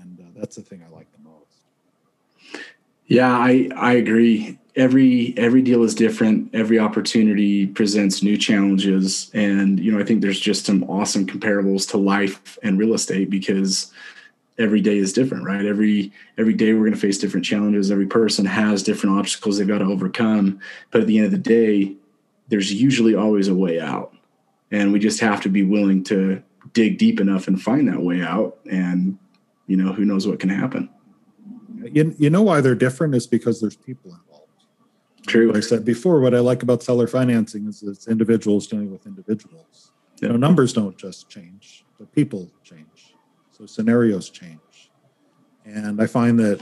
and 0.02 0.20
uh, 0.22 0.40
that's 0.40 0.56
the 0.56 0.62
thing 0.62 0.86
I 0.88 0.90
like 0.96 1.08
the 1.12 1.30
most. 1.30 2.64
Yeah, 3.10 3.32
I 3.32 3.70
I 3.76 3.94
agree. 3.94 4.60
Every 4.76 5.34
every 5.36 5.64
deal 5.64 5.84
is 5.84 5.96
different. 5.96 6.54
Every 6.54 6.78
opportunity 6.80 7.66
presents 7.66 8.22
new 8.22 8.38
challenges, 8.38 9.32
and 9.34 9.80
you 9.80 9.92
know 9.92 10.00
I 10.00 10.06
think 10.06 10.22
there's 10.22 10.40
just 10.40 10.66
some 10.66 10.84
awesome 10.84 11.26
comparables 11.26 11.90
to 11.90 11.98
life 11.98 12.60
and 12.64 12.78
real 12.80 12.94
estate 12.94 13.32
because 13.32 13.92
every 14.60 14.82
day 14.82 14.98
is 14.98 15.14
different, 15.14 15.46
right? 15.46 15.66
Every 15.66 16.14
every 16.38 16.54
day 16.54 16.74
we're 16.74 16.82
going 16.82 16.94
to 16.94 17.00
face 17.00 17.18
different 17.18 17.46
challenges. 17.48 17.92
Every 17.92 18.08
person 18.08 18.46
has 18.46 18.84
different 18.84 19.18
obstacles 19.20 19.58
they've 19.58 19.68
got 19.68 19.80
to 19.80 19.86
overcome, 19.86 20.60
but 20.92 21.02
at 21.02 21.08
the 21.08 21.18
end 21.18 21.28
of 21.28 21.32
the 21.34 21.40
day, 21.40 21.96
there's 22.50 22.74
usually 22.74 23.16
always 23.16 23.48
a 23.50 23.56
way 23.56 23.82
out, 23.82 24.14
and 24.72 24.94
we 24.94 25.00
just 25.00 25.22
have 25.22 25.42
to 25.44 25.50
be 25.50 25.64
willing 25.64 26.04
to 26.06 26.44
dig 26.74 27.00
deep 27.00 27.22
enough 27.22 27.48
and 27.48 27.62
find 27.62 27.88
that 27.90 28.04
way 28.04 28.22
out. 28.22 28.60
And 28.72 29.18
you 29.68 29.78
know, 29.78 29.94
who 29.94 30.06
knows 30.06 30.28
what 30.28 30.40
can 30.40 30.50
happen. 30.50 30.90
You, 31.84 32.16
you 32.18 32.30
know 32.30 32.42
why 32.42 32.62
they're 32.62 32.76
different 32.76 33.16
is 33.16 33.28
because 33.28 33.62
there's 33.62 33.76
people 33.76 34.12
involved. 34.12 34.48
True. 35.28 35.48
Like 35.48 35.58
I 35.58 35.60
said 35.62 35.86
before, 35.86 36.20
what 36.20 36.34
I 36.34 36.40
like 36.40 36.64
about 36.64 36.84
seller 36.84 37.08
financing 37.08 37.68
is 37.68 37.84
it's 37.84 38.08
individuals 38.08 38.68
dealing 38.68 38.92
with 38.92 39.06
individuals. 39.06 39.92
You 40.22 40.30
know, 40.30 40.38
numbers 40.38 40.74
don't 40.74 40.98
just 40.98 41.30
change, 41.30 41.86
but 41.98 42.12
people 42.14 42.52
change. 42.64 43.16
So 43.52 43.66
scenarios 43.66 44.30
change. 44.30 44.92
And 45.66 46.02
I 46.02 46.08
find 46.08 46.40
that 46.40 46.62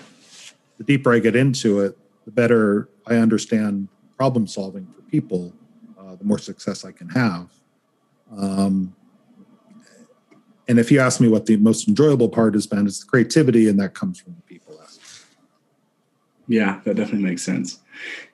the 0.77 0.83
deeper 0.83 1.13
I 1.13 1.19
get 1.19 1.35
into 1.35 1.79
it, 1.81 1.97
the 2.25 2.31
better 2.31 2.89
I 3.05 3.15
understand 3.15 3.87
problem 4.17 4.47
solving 4.47 4.87
for 4.87 5.01
people, 5.03 5.53
uh, 5.97 6.15
the 6.15 6.23
more 6.23 6.39
success 6.39 6.83
I 6.83 6.91
can 6.91 7.09
have. 7.09 7.49
Um, 8.35 8.95
and 10.67 10.79
if 10.79 10.91
you 10.91 10.99
ask 10.99 11.21
me 11.21 11.29
what 11.29 11.45
the 11.45 11.57
most 11.57 11.87
enjoyable 11.87 12.27
part 12.27 12.53
has 12.53 12.67
been, 12.67 12.85
it's 12.85 12.99
the 12.99 13.05
creativity, 13.05 13.69
and 13.69 13.79
that 13.79 13.93
comes 13.93 14.19
from 14.19 14.35
the 14.35 14.41
people. 14.41 14.66
Yeah, 16.47 16.79
that 16.85 16.95
definitely 16.95 17.27
makes 17.27 17.43
sense. 17.43 17.79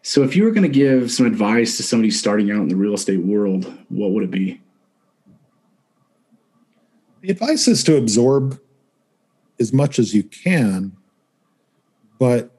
So, 0.04 0.24
if 0.24 0.36
you 0.36 0.44
were 0.44 0.52
going 0.52 0.64
to 0.64 0.70
give 0.70 1.12
some 1.12 1.26
advice 1.26 1.78
to 1.78 1.84
somebody 1.84 2.12
starting 2.12 2.52
out 2.52 2.62
in 2.62 2.68
the 2.68 2.76
real 2.76 2.94
estate 2.94 3.22
world, 3.22 3.66
what 3.90 4.12
would 4.12 4.24
it 4.24 4.32
be? 4.32 4.62
The 7.22 7.32
advice 7.32 7.68
is 7.68 7.84
to 7.86 7.98
absorb 7.98 8.60
as 9.60 9.74
much 9.74 9.98
as 9.98 10.14
you 10.14 10.24
can, 10.24 10.96
but 12.20 12.52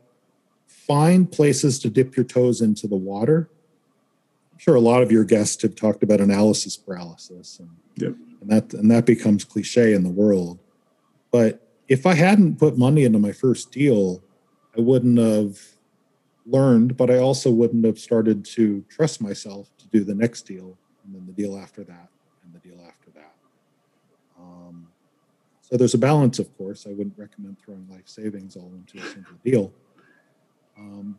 find 0.67 1.31
places 1.31 1.79
to 1.81 1.91
dip 1.91 2.17
your 2.17 2.25
toes 2.25 2.61
into 2.61 2.89
the 2.89 2.97
water. 2.97 3.49
I'm 4.53 4.59
sure 4.59 4.75
a 4.75 4.81
lot 4.81 5.03
of 5.03 5.13
your 5.13 5.25
guests 5.25 5.63
have 5.63 5.77
talked 5.77 6.03
about 6.03 6.21
analysis 6.21 6.77
paralysis, 6.77 7.61
and, 7.61 7.71
yep. 7.97 8.15
and 8.41 8.51
that 8.51 8.75
and 8.75 8.91
that 8.91 9.07
becomes 9.07 9.45
cliche 9.45 9.93
in 9.93 10.03
the 10.03 10.11
world. 10.11 10.59
But 11.31 11.69
if 11.87 12.07
I 12.07 12.15
hadn't 12.15 12.59
put 12.59 12.77
money 12.77 13.05
into 13.05 13.19
my 13.19 13.33
first 13.33 13.71
deal, 13.71 14.24
I 14.77 14.81
wouldn't 14.81 15.19
have 15.19 15.59
learned, 16.47 16.97
but 16.97 17.11
I 17.11 17.19
also 17.19 17.51
wouldn't 17.51 17.85
have 17.85 17.99
started 17.99 18.45
to 18.47 18.85
trust 18.89 19.21
myself 19.21 19.71
to 19.79 19.89
do 19.89 20.05
the 20.05 20.15
next 20.15 20.43
deal 20.43 20.77
and 21.05 21.15
then 21.15 21.27
the 21.27 21.33
deal 21.33 21.57
after 21.57 21.85
that 21.85 22.09
and 22.45 22.53
the 22.53 22.59
deal 22.59 22.81
after 22.87 23.11
that. 23.11 23.35
Um, 24.39 24.89
so 25.61 25.77
there's 25.77 25.95
a 25.95 25.99
balance, 25.99 26.39
of 26.39 26.55
course. 26.57 26.87
I 26.87 26.91
wouldn't 26.91 27.19
recommend 27.19 27.59
throwing 27.59 27.87
life 27.91 28.07
savings 28.07 28.57
all 28.57 28.73
into 28.75 28.99
a 28.99 29.09
single 29.11 29.35
deal. 29.45 29.73
Um, 30.77 31.19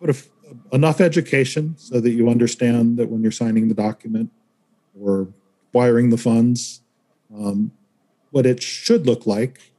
but 0.00 0.10
if, 0.10 0.28
enough 0.72 1.00
education 1.00 1.74
so 1.78 2.00
that 2.00 2.10
you 2.10 2.28
understand 2.28 2.98
that 2.98 3.08
when 3.08 3.22
you're 3.22 3.32
signing 3.32 3.68
the 3.68 3.74
document 3.74 4.30
or 5.00 5.28
wiring 5.72 6.10
the 6.10 6.18
funds, 6.18 6.82
um, 7.34 7.72
what 8.30 8.46
it 8.46 8.62
should 8.62 9.06
look 9.06 9.26
like 9.26 9.72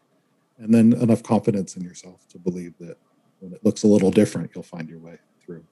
and 0.57 0.73
then 0.73 0.93
enough 0.93 1.23
confidence 1.23 1.75
in 1.75 1.83
yourself 1.83 2.27
to 2.29 2.39
believe 2.39 2.73
that 2.79 2.97
when 3.39 3.53
it 3.53 3.63
looks 3.63 3.83
a 3.83 3.87
little 3.87 4.11
different, 4.11 4.51
you'll 4.55 4.63
find 4.63 4.89
your 4.89 4.99
way 4.99 5.17
through. 5.45 5.63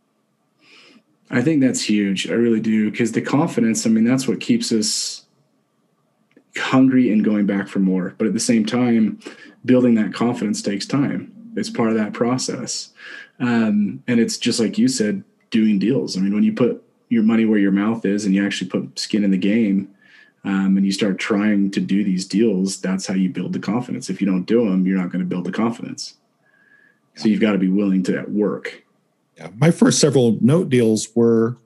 I 1.30 1.42
think 1.42 1.62
that's 1.62 1.84
huge. 1.84 2.30
I 2.30 2.34
really 2.34 2.60
do. 2.60 2.92
Because 2.92 3.12
the 3.12 3.22
confidence, 3.22 3.86
I 3.86 3.90
mean, 3.90 4.04
that's 4.04 4.28
what 4.28 4.40
keeps 4.40 4.72
us 4.72 5.26
hungry 6.58 7.12
and 7.12 7.24
going 7.24 7.46
back 7.46 7.68
for 7.68 7.80
more. 7.80 8.14
But 8.18 8.28
at 8.28 8.34
the 8.34 8.40
same 8.40 8.66
time, 8.66 9.20
building 9.66 9.96
that 9.96 10.14
confidence 10.14 10.62
takes 10.62 10.86
time. 10.86 11.32
It's 11.56 11.70
part 11.70 11.90
of 11.90 11.96
that 11.96 12.14
process. 12.14 12.90
Um, 13.40 14.04
and 14.08 14.20
it's 14.20 14.38
just 14.38 14.60
like 14.60 14.78
you 14.78 14.88
said, 14.88 15.24
doing 15.50 15.80
deals. 15.80 16.18
I 16.18 16.22
mean, 16.22 16.34
when 16.34 16.44
you 16.44 16.54
put 16.54 16.84
your 17.10 17.24
money 17.24 17.46
where 17.46 17.60
your 17.60 17.72
mouth 17.72 18.06
is 18.06 18.26
and 18.26 18.36
you 18.36 18.46
actually 18.46 18.70
put 18.70 19.00
skin 19.00 19.24
in 19.24 19.32
the 19.32 19.38
game, 19.38 19.95
um, 20.46 20.78
and 20.78 20.86
you 20.86 20.92
start 20.92 21.18
trying 21.18 21.72
to 21.72 21.80
do 21.80 22.04
these 22.04 22.26
deals, 22.26 22.80
that's 22.80 23.08
how 23.08 23.16
you 23.16 23.30
build 23.30 23.54
the 23.54 23.60
confidence. 23.60 24.12
If 24.12 24.22
you 24.22 24.28
don't 24.28 24.46
do 24.46 24.70
them, 24.70 24.86
you're 24.86 24.98
not 24.98 25.10
going 25.10 25.22
to 25.22 25.26
build 25.26 25.44
the 25.44 25.52
confidence. 25.52 26.16
So 27.16 27.28
you've 27.28 27.42
got 27.42 27.54
to 27.54 27.58
be 27.58 27.68
willing 27.68 28.04
to 28.04 28.24
work. 28.28 28.84
Yeah, 29.38 29.50
my 29.58 29.72
first 29.72 30.00
several 30.00 30.38
note 30.42 30.70
deals 30.70 31.10
were 31.16 31.58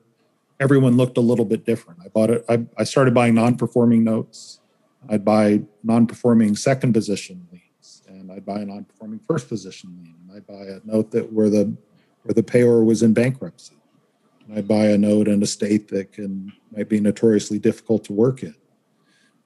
everyone 0.58 0.96
looked 0.96 1.18
a 1.18 1.20
little 1.20 1.44
bit 1.44 1.66
different. 1.66 2.00
I 2.02 2.08
bought 2.08 2.30
it. 2.30 2.44
I, 2.48 2.64
I 2.78 2.84
started 2.84 3.12
buying 3.12 3.34
non-performing 3.34 4.02
notes. 4.02 4.60
I'd 5.08 5.24
buy 5.24 5.62
non-performing 5.82 6.56
second 6.56 6.94
position 6.94 7.46
liens, 7.52 8.02
and 8.08 8.32
I'd 8.32 8.46
buy 8.46 8.60
a 8.60 8.64
non-performing 8.64 9.20
first 9.28 9.48
position 9.48 9.94
lien. 10.02 10.14
And 10.22 10.36
I'd 10.36 10.46
buy 10.46 10.62
a 10.62 10.80
note 10.84 11.10
that 11.10 11.32
where 11.32 11.50
the 11.50 11.76
where 12.22 12.34
the 12.34 12.42
payer 12.42 12.82
was 12.82 13.02
in 13.02 13.12
bankruptcy. 13.12 13.76
And 14.46 14.56
I'd 14.56 14.68
buy 14.68 14.86
a 14.86 14.98
note 14.98 15.28
in 15.28 15.42
a 15.42 15.46
state 15.46 15.88
that 15.88 16.12
can 16.12 16.52
might 16.74 16.88
be 16.88 16.98
notoriously 16.98 17.58
difficult 17.58 18.04
to 18.04 18.14
work 18.14 18.42
in 18.42 18.54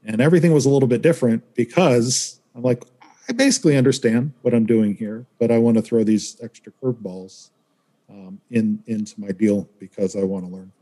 and 0.05 0.21
everything 0.21 0.53
was 0.53 0.67
a 0.67 0.71
little 0.71 0.89
bit 0.89 1.03
different 1.03 1.55
because 1.55 2.41
I'm 2.55 2.63
like, 2.63 2.85
I 3.29 3.33
basically 3.33 3.77
understand 3.77 4.33
what 4.43 4.55
I'm 4.55 4.67
doing 4.67 4.95
here, 4.95 5.27
but 5.39 5.51
I 5.51 5.59
want 5.59 5.77
to 5.77 5.83
throw 5.83 6.05
these 6.05 6.37
extra 6.43 6.73
curveballs 6.73 7.51
um, 8.11 8.41
in 8.51 8.83
into 8.87 9.19
my 9.21 9.31
deal 9.31 9.69
because 9.79 10.15
I 10.15 10.23
want 10.23 10.45
to 10.47 10.51
learn. 10.51 10.73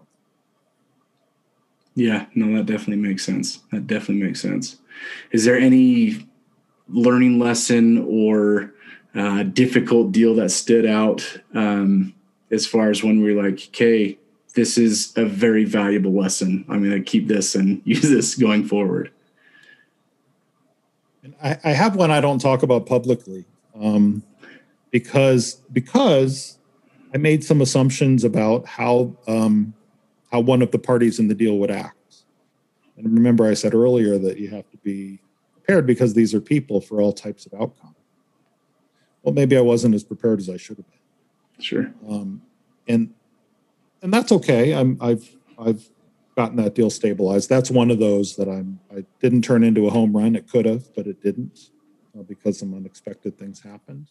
Yeah, 1.94 2.26
no, 2.34 2.56
that 2.56 2.66
definitely 2.66 2.96
makes 2.96 3.24
sense. 3.24 3.58
That 3.70 3.86
definitely 3.86 4.24
makes 4.24 4.40
sense. 4.40 4.78
Is 5.30 5.44
there 5.44 5.58
any 5.58 6.26
learning 6.88 7.38
lesson 7.38 7.98
or 8.08 8.72
uh, 9.14 9.42
difficult 9.44 10.10
deal 10.10 10.34
that 10.36 10.50
stood 10.50 10.86
out 10.86 11.40
um, 11.54 12.14
as 12.50 12.66
far 12.66 12.90
as 12.90 13.04
when 13.04 13.22
we 13.22 13.32
are 13.32 13.42
like, 13.42 13.68
okay, 13.68 14.18
this 14.54 14.76
is 14.78 15.12
a 15.16 15.24
very 15.24 15.64
valuable 15.64 16.12
lesson. 16.12 16.64
I'm 16.68 16.82
going 16.82 17.02
to 17.02 17.10
keep 17.10 17.28
this 17.28 17.54
and 17.54 17.80
use 17.86 18.02
this 18.02 18.34
going 18.34 18.64
forward. 18.64 19.10
I, 21.42 21.58
I 21.64 21.70
have 21.70 21.96
one 21.96 22.10
I 22.10 22.20
don't 22.20 22.40
talk 22.40 22.62
about 22.62 22.86
publicly 22.86 23.44
um, 23.80 24.22
because 24.90 25.54
because 25.72 26.58
I 27.14 27.18
made 27.18 27.44
some 27.44 27.60
assumptions 27.60 28.24
about 28.24 28.66
how 28.66 29.16
um, 29.26 29.74
how 30.32 30.40
one 30.40 30.62
of 30.62 30.70
the 30.72 30.78
parties 30.78 31.18
in 31.18 31.28
the 31.28 31.34
deal 31.34 31.58
would 31.58 31.70
act. 31.70 31.96
And 32.96 33.12
remember, 33.12 33.46
I 33.46 33.54
said 33.54 33.74
earlier 33.74 34.18
that 34.18 34.38
you 34.38 34.48
have 34.48 34.68
to 34.70 34.76
be 34.78 35.20
prepared 35.52 35.86
because 35.86 36.14
these 36.14 36.34
are 36.34 36.40
people 36.40 36.80
for 36.80 37.00
all 37.00 37.12
types 37.12 37.46
of 37.46 37.54
outcome. 37.54 37.94
Well, 39.22 39.34
maybe 39.34 39.56
I 39.56 39.60
wasn't 39.60 39.94
as 39.94 40.02
prepared 40.02 40.40
as 40.40 40.50
I 40.50 40.56
should 40.56 40.78
have 40.78 40.90
been. 40.90 41.62
Sure. 41.64 41.94
Um, 42.08 42.42
and 42.88 43.14
and 44.02 44.12
that's 44.12 44.32
okay. 44.32 44.74
I'm 44.74 44.98
I've 45.00 45.28
I've 45.58 45.88
gotten 46.36 46.56
that 46.56 46.74
deal 46.74 46.90
stabilized. 46.90 47.48
That's 47.48 47.70
one 47.70 47.90
of 47.90 47.98
those 47.98 48.36
that 48.36 48.48
I'm 48.48 48.80
I 48.94 49.04
didn't 49.20 49.42
turn 49.42 49.62
into 49.62 49.86
a 49.86 49.90
home 49.90 50.14
run. 50.14 50.36
It 50.36 50.48
could 50.48 50.66
have, 50.66 50.94
but 50.94 51.06
it 51.06 51.22
didn't 51.22 51.70
uh, 52.18 52.22
because 52.22 52.58
some 52.58 52.74
unexpected 52.74 53.38
things 53.38 53.60
happened. 53.60 54.08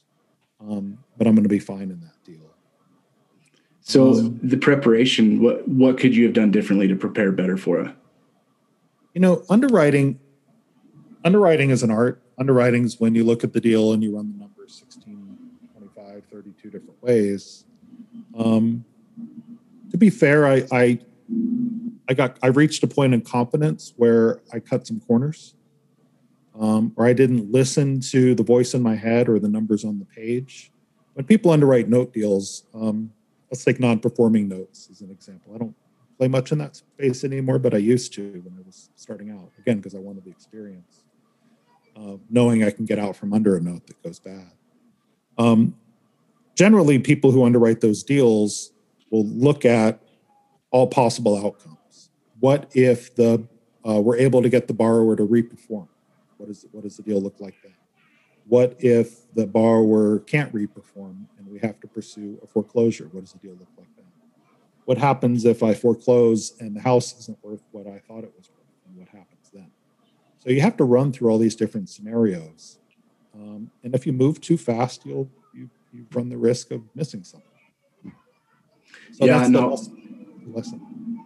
Um, 0.60 0.99
but 1.17 1.27
I'm 1.27 1.36
going 1.36 1.43
to 1.43 1.49
be 1.49 1.60
fine 1.60 1.91
in 1.91 1.99
that 2.01 2.23
deal. 2.23 2.56
So 3.82 4.13
um, 4.13 4.39
the 4.41 4.58
preparation, 4.58 5.41
what 5.41 5.67
what 5.67 5.97
could 5.97 6.15
you 6.15 6.25
have 6.25 6.34
done 6.34 6.51
differently 6.51 6.88
to 6.88 6.95
prepare 6.95 7.32
better 7.32 7.58
for 7.58 7.82
it? 7.82 7.95
You 9.13 9.21
know, 9.21 9.43
underwriting 9.49 10.19
underwriting 11.25 11.69
is 11.69 11.84
an 11.84 11.91
art. 11.91 12.21
Underwriting 12.39 12.86
is 12.86 12.99
when 12.99 13.13
you 13.13 13.23
look 13.23 13.43
at 13.43 13.54
the 13.54 13.62
deal 13.62 13.91
and 13.91 14.01
you 14.01 14.15
run 14.15 14.32
the 14.32 14.39
numbers 14.39 14.84
16, 14.93 15.38
25, 15.77 16.23
32 16.32 16.69
different 16.69 17.04
ways. 17.04 17.65
Um, 18.38 18.86
to 19.91 19.97
be 19.97 20.10
fair, 20.10 20.47
I, 20.47 20.63
I 20.71 20.99
I 22.10 22.13
got 22.13 22.38
I 22.41 22.47
reached 22.47 22.84
a 22.84 22.88
point 22.88 23.13
in 23.13 23.21
confidence 23.21 23.93
where 23.97 24.41
I 24.51 24.60
cut 24.60 24.88
some 24.88 24.99
corners, 25.01 25.56
um, 26.60 26.93
or 26.95 27.06
I 27.06 27.13
didn't 27.13 27.51
listen 27.51 27.99
to 28.12 28.34
the 28.34 28.43
voice 28.43 28.73
in 28.73 28.82
my 28.82 28.95
head 28.95 29.30
or 29.30 29.39
the 29.39 29.49
numbers 29.49 29.86
on 29.86 29.99
the 29.99 30.06
page. 30.06 30.71
When 31.13 31.25
people 31.25 31.51
underwrite 31.51 31.89
note 31.89 32.13
deals, 32.13 32.63
um, 32.73 33.12
let's 33.51 33.63
take 33.63 33.80
non-performing 33.80 34.47
notes 34.47 34.88
as 34.89 35.01
an 35.01 35.12
example. 35.12 35.54
I 35.54 35.58
don't 35.58 35.75
play 36.17 36.27
much 36.27 36.51
in 36.51 36.58
that 36.60 36.77
space 36.77 37.23
anymore, 37.23 37.60
but 37.60 37.73
I 37.73 37.77
used 37.77 38.13
to 38.13 38.41
when 38.45 38.56
I 38.58 38.62
was 38.65 38.89
starting 38.95 39.30
out. 39.32 39.51
Again, 39.60 39.77
because 39.77 39.93
I 39.93 39.99
wanted 39.99 40.23
the 40.23 40.32
experience, 40.32 41.04
uh, 41.97 42.15
knowing 42.30 42.63
I 42.63 42.71
can 42.71 42.86
get 42.86 42.97
out 42.97 43.15
from 43.15 43.34
under 43.34 43.58
a 43.58 43.62
note 43.62 43.88
that 43.88 44.01
goes 44.04 44.19
bad. 44.19 44.51
Um, 45.38 45.75
generally, 46.56 46.97
people 46.99 47.32
who 47.32 47.43
underwrite 47.45 47.82
those 47.82 48.04
deals 48.04 48.71
will 49.12 49.26
look 49.26 49.65
at 49.65 50.02
all 50.71 50.88
possible 50.88 51.38
outcomes. 51.45 52.10
What 52.39 52.71
if 52.74 53.13
the 53.13 53.45
uh, 53.88 54.00
we're 54.00 54.17
able 54.17 54.41
to 54.41 54.50
get 54.50 54.67
the 54.67 54.74
borrower 54.74 55.15
to 55.15 55.26
reperform? 55.26 55.88
What 56.38 56.50
is 56.50 56.65
what 56.71 56.84
does 56.84 56.97
the 56.97 57.04
deal 57.04 57.21
look 57.21 57.39
like 57.39 57.56
then? 57.62 57.74
What 58.47 58.76
if 58.80 59.32
the 59.36 59.45
borrower 59.45 60.19
can't 60.19 60.52
reperform 60.54 61.26
and 61.38 61.47
we 61.47 61.60
have 61.60 61.80
to 61.82 61.88
pursue 61.88 62.39
a 62.43 62.47
foreclosure? 62.47 63.08
What 63.12 63.21
does 63.21 63.34
the 63.34 63.39
deal 63.39 63.52
look 63.52 63.69
like 63.78 63.88
then? 63.95 64.06
What 64.86 64.97
happens 64.97 65.45
if 65.45 65.62
I 65.62 65.74
foreclose 65.74 66.54
and 66.60 66.76
the 66.76 66.82
house 66.82 67.17
isn't 67.19 67.38
worth 67.43 67.62
what 67.71 67.86
I 67.86 68.00
thought 68.00 68.24
it 68.24 68.34
was 68.36 68.50
worth? 68.50 68.65
And 68.88 68.97
what 68.97 69.08
happens 69.10 69.52
then? 69.54 69.69
So 70.39 70.50
you 70.50 70.62
have 70.62 70.76
to 70.78 70.84
run 70.84 71.12
through 71.12 71.30
all 71.30 71.38
these 71.38 71.56
different 71.56 71.88
scenarios. 71.89 72.80
Um, 73.36 73.69
and 73.84 73.93
if 73.93 74.08
you 74.08 74.13
move 74.13 74.41
too 74.41 74.58
fast, 74.58 75.06
you'll 75.06 75.30
you, 75.54 75.69
you 75.93 76.08
run 76.12 76.30
the 76.30 76.38
risk 76.38 76.71
of 76.71 76.82
missing 76.95 77.24
something. 77.24 77.51
So 79.12 79.26
yeah, 79.26 79.47
no. 79.47 79.78
lesson. 80.47 81.26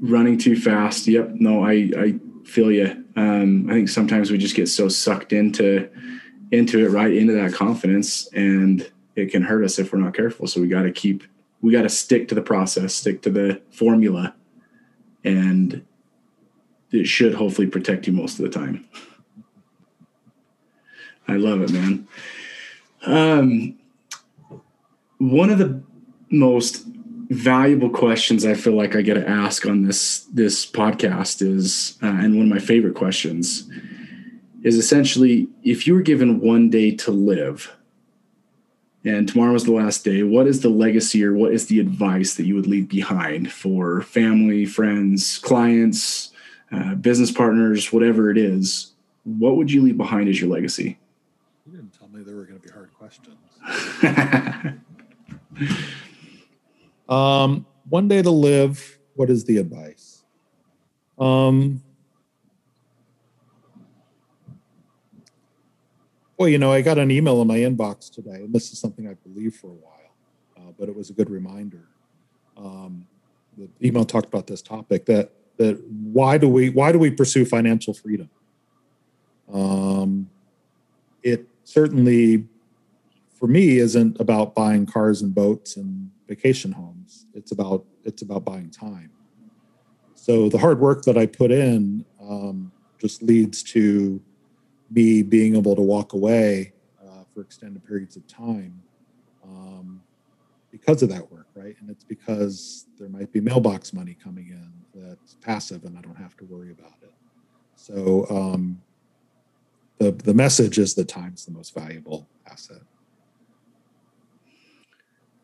Running 0.00 0.38
too 0.38 0.56
fast. 0.56 1.06
Yep. 1.06 1.30
No, 1.34 1.64
I 1.64 1.90
I 1.96 2.14
feel 2.44 2.70
you. 2.70 3.04
Um, 3.16 3.68
I 3.70 3.74
think 3.74 3.88
sometimes 3.88 4.30
we 4.30 4.38
just 4.38 4.54
get 4.54 4.68
so 4.68 4.88
sucked 4.88 5.32
into 5.32 5.88
into 6.52 6.84
it, 6.84 6.90
right 6.90 7.12
into 7.12 7.32
that 7.34 7.52
confidence, 7.52 8.28
and 8.32 8.90
it 9.16 9.30
can 9.30 9.42
hurt 9.42 9.64
us 9.64 9.78
if 9.78 9.92
we're 9.92 9.98
not 9.98 10.14
careful. 10.14 10.46
So 10.46 10.60
we 10.60 10.68
got 10.68 10.82
to 10.82 10.92
keep, 10.92 11.24
we 11.60 11.72
got 11.72 11.82
to 11.82 11.88
stick 11.88 12.28
to 12.28 12.34
the 12.34 12.42
process, 12.42 12.94
stick 12.94 13.22
to 13.22 13.30
the 13.30 13.60
formula, 13.70 14.34
and 15.24 15.84
it 16.92 17.06
should 17.06 17.34
hopefully 17.34 17.66
protect 17.66 18.06
you 18.06 18.12
most 18.12 18.38
of 18.38 18.44
the 18.44 18.50
time. 18.50 18.86
I 21.26 21.34
love 21.36 21.62
it, 21.62 21.72
man. 21.72 22.06
Um, 23.04 23.78
one 25.18 25.50
of 25.50 25.58
the 25.58 25.82
most 26.30 26.86
valuable 27.28 27.90
questions 27.90 28.44
I 28.44 28.54
feel 28.54 28.74
like 28.74 28.94
I 28.94 29.02
get 29.02 29.14
to 29.14 29.28
ask 29.28 29.66
on 29.66 29.82
this 29.82 30.20
this 30.32 30.64
podcast 30.64 31.42
is, 31.42 31.98
uh, 32.02 32.06
and 32.06 32.36
one 32.36 32.46
of 32.46 32.52
my 32.52 32.58
favorite 32.58 32.94
questions 32.94 33.68
is 34.62 34.76
essentially, 34.76 35.48
if 35.62 35.86
you 35.86 35.94
were 35.94 36.02
given 36.02 36.40
one 36.40 36.70
day 36.70 36.90
to 36.90 37.10
live, 37.10 37.76
and 39.04 39.28
tomorrow 39.28 39.54
is 39.54 39.64
the 39.64 39.72
last 39.72 40.04
day, 40.04 40.24
what 40.24 40.48
is 40.48 40.62
the 40.62 40.68
legacy 40.68 41.24
or 41.24 41.32
what 41.32 41.52
is 41.52 41.66
the 41.66 41.78
advice 41.78 42.34
that 42.34 42.46
you 42.46 42.56
would 42.56 42.66
leave 42.66 42.88
behind 42.88 43.52
for 43.52 44.02
family, 44.02 44.64
friends, 44.64 45.38
clients, 45.38 46.32
uh, 46.72 46.96
business 46.96 47.30
partners, 47.30 47.92
whatever 47.92 48.30
it 48.30 48.38
is? 48.38 48.92
What 49.22 49.56
would 49.56 49.70
you 49.70 49.82
leave 49.82 49.96
behind 49.96 50.28
as 50.28 50.40
your 50.40 50.50
legacy? 50.50 50.98
You 51.64 51.72
didn't 51.72 51.96
tell 51.96 52.08
me 52.08 52.22
there 52.24 52.34
were 52.34 52.44
going 52.44 52.60
to 52.60 52.66
be 52.66 52.72
hard 52.72 52.90
questions. 52.94 53.36
Um, 57.08 57.66
one 57.88 58.08
day 58.08 58.22
to 58.22 58.30
live. 58.30 58.98
What 59.14 59.30
is 59.30 59.44
the 59.44 59.58
advice? 59.58 60.24
Um, 61.18 61.82
well, 66.36 66.48
you 66.48 66.58
know, 66.58 66.72
I 66.72 66.82
got 66.82 66.98
an 66.98 67.10
email 67.10 67.40
in 67.40 67.48
my 67.48 67.58
inbox 67.58 68.12
today, 68.12 68.42
and 68.42 68.52
this 68.52 68.72
is 68.72 68.78
something 68.78 69.08
I 69.08 69.14
believed 69.14 69.56
for 69.56 69.68
a 69.68 69.70
while, 69.70 70.14
uh, 70.58 70.72
but 70.78 70.88
it 70.88 70.94
was 70.94 71.08
a 71.08 71.14
good 71.14 71.30
reminder. 71.30 71.88
Um, 72.56 73.06
the 73.56 73.70
email 73.82 74.04
talked 74.04 74.26
about 74.26 74.46
this 74.46 74.60
topic 74.60 75.06
that 75.06 75.30
that 75.56 75.82
why 75.88 76.36
do 76.36 76.48
we 76.48 76.68
why 76.68 76.92
do 76.92 76.98
we 76.98 77.10
pursue 77.10 77.46
financial 77.46 77.94
freedom? 77.94 78.28
Um, 79.50 80.28
it 81.22 81.46
certainly, 81.64 82.46
for 83.38 83.46
me, 83.46 83.78
isn't 83.78 84.18
about 84.20 84.54
buying 84.54 84.86
cars 84.86 85.22
and 85.22 85.34
boats 85.34 85.76
and 85.76 86.10
vacation 86.26 86.72
homes. 86.72 87.26
It's 87.34 87.52
about 87.52 87.84
it's 88.04 88.22
about 88.22 88.44
buying 88.44 88.70
time. 88.70 89.10
So 90.14 90.48
the 90.48 90.58
hard 90.58 90.80
work 90.80 91.02
that 91.02 91.18
I 91.18 91.26
put 91.26 91.50
in 91.50 92.04
um, 92.20 92.72
just 92.98 93.22
leads 93.22 93.62
to 93.64 94.20
me 94.90 95.22
being 95.22 95.56
able 95.56 95.76
to 95.76 95.82
walk 95.82 96.14
away 96.14 96.72
uh, 97.04 97.24
for 97.32 97.42
extended 97.42 97.84
periods 97.84 98.16
of 98.16 98.26
time 98.26 98.80
um, 99.44 100.00
because 100.70 101.02
of 101.02 101.10
that 101.10 101.30
work, 101.30 101.46
right? 101.54 101.76
And 101.80 101.90
it's 101.90 102.04
because 102.04 102.86
there 102.98 103.08
might 103.08 103.32
be 103.32 103.40
mailbox 103.40 103.92
money 103.92 104.16
coming 104.22 104.48
in 104.48 104.72
that's 104.94 105.34
passive, 105.34 105.84
and 105.84 105.98
I 105.98 106.00
don't 106.00 106.16
have 106.16 106.36
to 106.38 106.44
worry 106.44 106.70
about 106.70 106.94
it. 107.02 107.12
So 107.74 108.26
um, 108.30 108.80
the 109.98 110.12
the 110.12 110.34
message 110.34 110.78
is 110.78 110.94
that 110.94 111.08
time's 111.08 111.44
the 111.44 111.52
most 111.52 111.74
valuable 111.74 112.26
asset. 112.50 112.82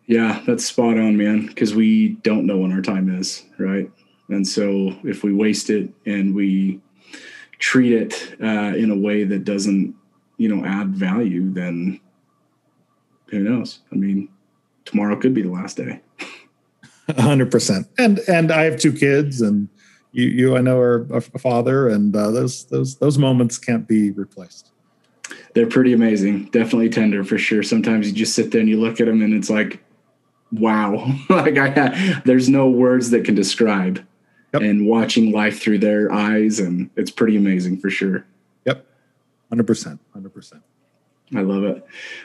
Yeah, 0.07 0.43
that's 0.47 0.65
spot 0.65 0.99
on, 0.99 1.17
man. 1.17 1.47
Because 1.47 1.75
we 1.75 2.11
don't 2.23 2.47
know 2.47 2.59
when 2.59 2.73
our 2.73 2.83
time 2.83 3.15
is, 3.19 3.45
right? 3.59 3.91
And 4.29 4.47
so 4.47 4.97
if 5.05 5.23
we 5.23 5.33
waste 5.33 5.71
it 5.71 5.91
and 6.07 6.35
we 6.35 6.81
treat 7.59 7.93
it 7.93 8.35
uh, 8.43 8.77
in 8.77 8.91
a 8.91 8.97
way 8.97 9.25
that 9.25 9.45
doesn't, 9.45 9.95
you 10.37 10.49
know, 10.49 10.65
add 10.65 10.95
value, 10.95 11.53
then 11.53 12.01
who 13.29 13.41
knows? 13.41 13.81
I 13.93 13.97
mean, 13.97 14.29
tomorrow 14.85 15.17
could 15.17 15.35
be 15.35 15.43
the 15.43 15.51
last 15.51 15.77
day. 15.77 16.01
hundred 17.19 17.51
percent. 17.51 17.89
And 17.99 18.21
and 18.29 18.53
I 18.53 18.65
have 18.65 18.79
two 18.79 18.93
kids, 18.93 19.41
and 19.41 19.69
you 20.13 20.27
you 20.27 20.57
I 20.57 20.61
know 20.61 20.79
are 20.79 21.07
a 21.11 21.21
father, 21.21 21.89
and 21.89 22.15
uh, 22.15 22.31
those 22.31 22.65
those 22.67 22.97
those 22.97 23.19
moments 23.19 23.59
can't 23.59 23.87
be 23.87 24.11
replaced. 24.11 24.71
They're 25.55 25.67
pretty 25.67 25.93
amazing. 25.93 26.47
Definitely 26.47 26.89
tender 26.89 27.25
for 27.25 27.39
sure. 27.39 27.63
Sometimes 27.63 28.07
you 28.07 28.13
just 28.13 28.35
sit 28.35 28.51
there 28.51 28.61
and 28.61 28.69
you 28.69 28.81
look 28.81 29.01
at 29.01 29.07
them, 29.07 29.23
and 29.23 29.35
it's 29.35 29.51
like 29.51 29.83
wow. 30.53 31.19
Like 31.29 31.57
i 31.59 32.21
there's 32.25 32.49
no 32.49 32.69
words 32.69 33.11
that 33.11 33.25
can 33.25 33.35
describe. 33.35 34.05
Yep. 34.53 34.63
and 34.63 34.87
watching 34.87 35.33
life 35.33 35.63
through 35.63 35.79
their 35.79 36.13
eyes 36.13 36.61
and 36.61 36.91
it's 36.95 37.11
pretty 37.11 37.39
amazing 37.39 37.79
for 37.79 37.89
sure. 37.89 38.27
Yep. 38.67 38.85
100% 39.51 39.99
100% 40.15 40.61
i 41.35 41.41
love 41.41 41.65
it. 41.65 41.83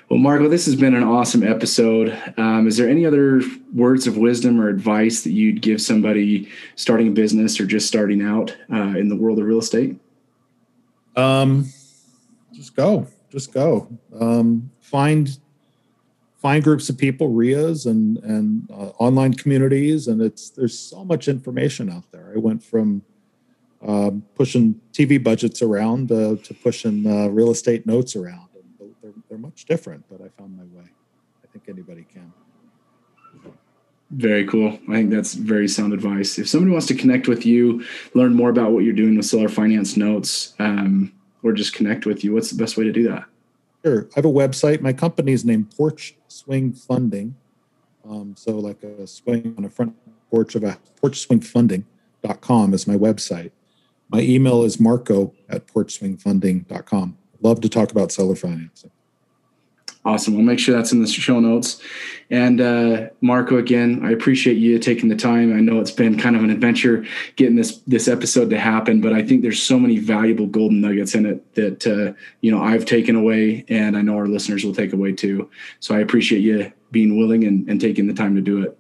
Well 0.10 0.20
marco 0.20 0.50
this 0.50 0.66
has 0.66 0.76
been 0.76 0.94
an 0.94 1.04
awesome 1.04 1.42
episode. 1.42 2.10
Um, 2.36 2.68
is 2.68 2.76
there 2.76 2.90
any 2.90 3.06
other 3.06 3.42
words 3.74 4.08
of 4.08 4.18
wisdom 4.18 4.60
or 4.60 4.68
advice 4.68 5.24
that 5.24 5.32
you'd 5.32 5.62
give 5.62 5.82
somebody 5.82 6.50
starting 6.76 7.08
a 7.08 7.12
business 7.12 7.62
or 7.62 7.66
just 7.66 7.88
starting 7.88 8.22
out 8.22 8.56
uh, 8.72 8.98
in 8.98 9.08
the 9.08 9.16
world 9.16 9.40
of 9.40 9.46
real 9.46 9.60
estate? 9.60 9.98
Um, 11.16 11.72
just 12.54 12.76
go. 12.76 13.08
Just 13.30 13.54
go. 13.54 13.88
Um, 14.20 14.72
find 14.82 15.38
find 16.38 16.64
groups 16.64 16.90
of 16.90 16.98
people, 16.98 17.30
REIAs 17.30 17.86
and 17.86 18.18
and 18.20 18.70
uh, 18.72 18.92
online 19.00 19.34
communities, 19.34 20.08
and 20.08 20.22
it's 20.22 20.50
there's 20.50 20.78
so 20.78 21.04
much 21.04 21.28
information 21.28 21.90
out 21.90 22.12
there. 22.12 22.32
I 22.36 22.40
went 22.40 22.64
from 22.64 23.04
uh, 23.86 24.12
pushing 24.36 24.80
TV 24.92 25.24
budgets 25.24 25.62
around 25.62 26.12
uh, 26.12 26.36
to 26.44 26.54
pushing 26.54 27.06
uh, 27.06 27.28
real 27.28 27.52
estate 27.52 27.86
notes 27.86 28.16
around. 28.16 28.50
And 28.56 28.96
they're, 29.02 29.14
they're 29.30 29.38
much 29.38 29.66
different, 29.66 30.06
but 30.10 30.22
I 30.22 30.30
found 30.30 30.58
my 30.58 30.64
way. 30.64 30.88
I 31.44 31.48
think 31.52 31.66
anybody 31.70 32.06
can. 32.12 32.34
Very 34.10 34.48
cool. 34.48 34.80
I 34.90 34.94
think 34.94 35.10
that's 35.10 35.34
very 35.34 35.68
sound 35.68 35.94
advice. 35.94 36.40
If 36.40 36.48
somebody 36.48 36.72
wants 36.72 36.88
to 36.88 36.96
connect 36.96 37.28
with 37.28 37.46
you, 37.46 37.84
learn 38.14 38.34
more 38.34 38.50
about 38.50 38.72
what 38.72 38.84
you're 38.86 38.94
doing 38.94 39.18
with 39.18 39.26
Seller 39.26 39.50
Finance 39.50 39.98
Notes, 39.98 40.54
um, 40.60 41.14
or 41.44 41.52
just 41.52 41.74
connect 41.74 42.06
with 42.06 42.24
you, 42.24 42.34
what's 42.34 42.50
the 42.50 42.58
best 42.58 42.78
way 42.78 42.86
to 42.86 42.92
do 42.92 43.04
that? 43.10 43.26
Sure. 43.88 44.08
I 44.12 44.16
have 44.16 44.26
a 44.26 44.30
website. 44.30 44.82
My 44.82 44.92
company 44.92 45.32
is 45.32 45.46
named 45.46 45.72
Porch 45.72 46.18
Swing 46.28 46.74
Funding. 46.74 47.38
Um, 48.04 48.36
so 48.36 48.52
like 48.60 48.84
a 48.84 49.08
swing 49.08 49.56
on 49.58 49.64
a 49.64 49.70
front 49.70 49.96
porch 50.30 50.56
of 50.56 50.64
a 50.66 50.78
porchswingfunding.com 51.02 52.74
is 52.74 52.86
my 52.86 52.98
website. 52.98 53.52
My 54.10 54.20
email 54.20 54.64
is 54.64 54.78
marco 54.78 55.34
at 55.48 55.68
porchswingfunding.com. 55.68 57.18
Love 57.42 57.62
to 57.62 57.70
talk 57.70 57.92
about 57.92 58.12
seller 58.12 58.36
financing. 58.36 58.92
Awesome. 60.08 60.36
We'll 60.36 60.46
make 60.46 60.58
sure 60.58 60.74
that's 60.74 60.94
in 60.94 61.02
the 61.02 61.08
show 61.08 61.42
notes. 61.42 61.82
And 62.30 62.62
uh, 62.62 63.10
Marco, 63.20 63.58
again, 63.58 64.00
I 64.06 64.12
appreciate 64.12 64.56
you 64.56 64.80
taking 64.80 65.10
the 65.10 65.18
time. 65.18 65.54
I 65.54 65.60
know 65.60 65.82
it's 65.82 65.92
been 65.92 66.18
kind 66.18 66.38
of 66.38 66.46
an 66.46 66.50
adventure 66.50 67.06
getting 67.36 67.58
this 67.58 67.80
this 67.88 68.08
episode 68.08 68.50
to 68.52 68.58
happen, 68.58 69.02
but 69.02 69.12
I 69.12 69.22
think 69.22 69.42
there's 69.42 69.62
so 69.62 69.78
many 69.78 69.98
valuable 69.98 70.46
golden 70.46 70.80
nuggets 70.80 71.14
in 71.14 71.26
it 71.26 71.56
that 71.56 71.86
uh, 71.86 72.14
you 72.40 72.52
know 72.52 72.62
I've 72.62 72.86
taken 72.86 73.18
away, 73.18 73.66
and 73.68 73.98
I 73.98 74.02
know 74.02 74.16
our 74.16 74.28
listeners 74.28 74.64
will 74.64 74.74
take 74.74 74.94
away 74.94 75.12
too. 75.12 75.50
So 75.82 75.94
I 75.94 76.00
appreciate 76.00 76.40
you 76.40 76.72
being 76.90 77.18
willing 77.18 77.44
and, 77.44 77.68
and 77.68 77.82
taking 77.82 78.08
the 78.08 78.14
time 78.14 78.34
to 78.36 78.42
do 78.42 78.64
it. 78.64 78.80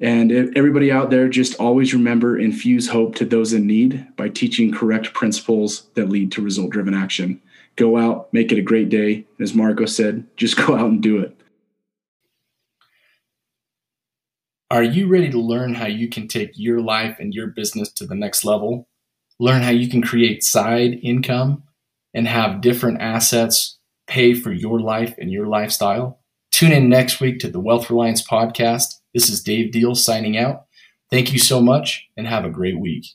And 0.00 0.56
everybody 0.56 0.90
out 0.90 1.10
there, 1.10 1.28
just 1.28 1.60
always 1.60 1.92
remember 1.92 2.38
infuse 2.38 2.88
hope 2.88 3.14
to 3.16 3.26
those 3.26 3.52
in 3.52 3.66
need 3.66 4.06
by 4.16 4.30
teaching 4.30 4.72
correct 4.72 5.12
principles 5.12 5.82
that 5.94 6.08
lead 6.08 6.32
to 6.32 6.40
result 6.40 6.70
driven 6.70 6.94
action. 6.94 7.42
Go 7.76 7.96
out, 7.96 8.32
make 8.32 8.52
it 8.52 8.58
a 8.58 8.62
great 8.62 8.88
day. 8.88 9.26
As 9.40 9.54
Marco 9.54 9.86
said, 9.86 10.26
just 10.36 10.56
go 10.56 10.74
out 10.74 10.90
and 10.90 11.02
do 11.02 11.18
it. 11.18 11.36
Are 14.70 14.82
you 14.82 15.06
ready 15.06 15.30
to 15.30 15.40
learn 15.40 15.74
how 15.74 15.86
you 15.86 16.08
can 16.08 16.26
take 16.26 16.50
your 16.54 16.80
life 16.80 17.18
and 17.20 17.34
your 17.34 17.48
business 17.48 17.92
to 17.92 18.06
the 18.06 18.14
next 18.14 18.44
level? 18.44 18.88
Learn 19.38 19.62
how 19.62 19.70
you 19.70 19.88
can 19.88 20.02
create 20.02 20.42
side 20.42 20.98
income 21.02 21.64
and 22.12 22.26
have 22.26 22.60
different 22.60 23.00
assets 23.00 23.78
pay 24.06 24.34
for 24.34 24.52
your 24.52 24.80
life 24.80 25.14
and 25.18 25.30
your 25.30 25.46
lifestyle? 25.46 26.20
Tune 26.50 26.72
in 26.72 26.88
next 26.88 27.20
week 27.20 27.38
to 27.40 27.48
the 27.48 27.60
Wealth 27.60 27.90
Reliance 27.90 28.26
podcast. 28.26 29.00
This 29.12 29.28
is 29.28 29.42
Dave 29.42 29.72
Deal 29.72 29.94
signing 29.94 30.36
out. 30.36 30.66
Thank 31.10 31.32
you 31.32 31.38
so 31.38 31.60
much 31.60 32.06
and 32.16 32.26
have 32.26 32.44
a 32.44 32.50
great 32.50 32.78
week. 32.78 33.06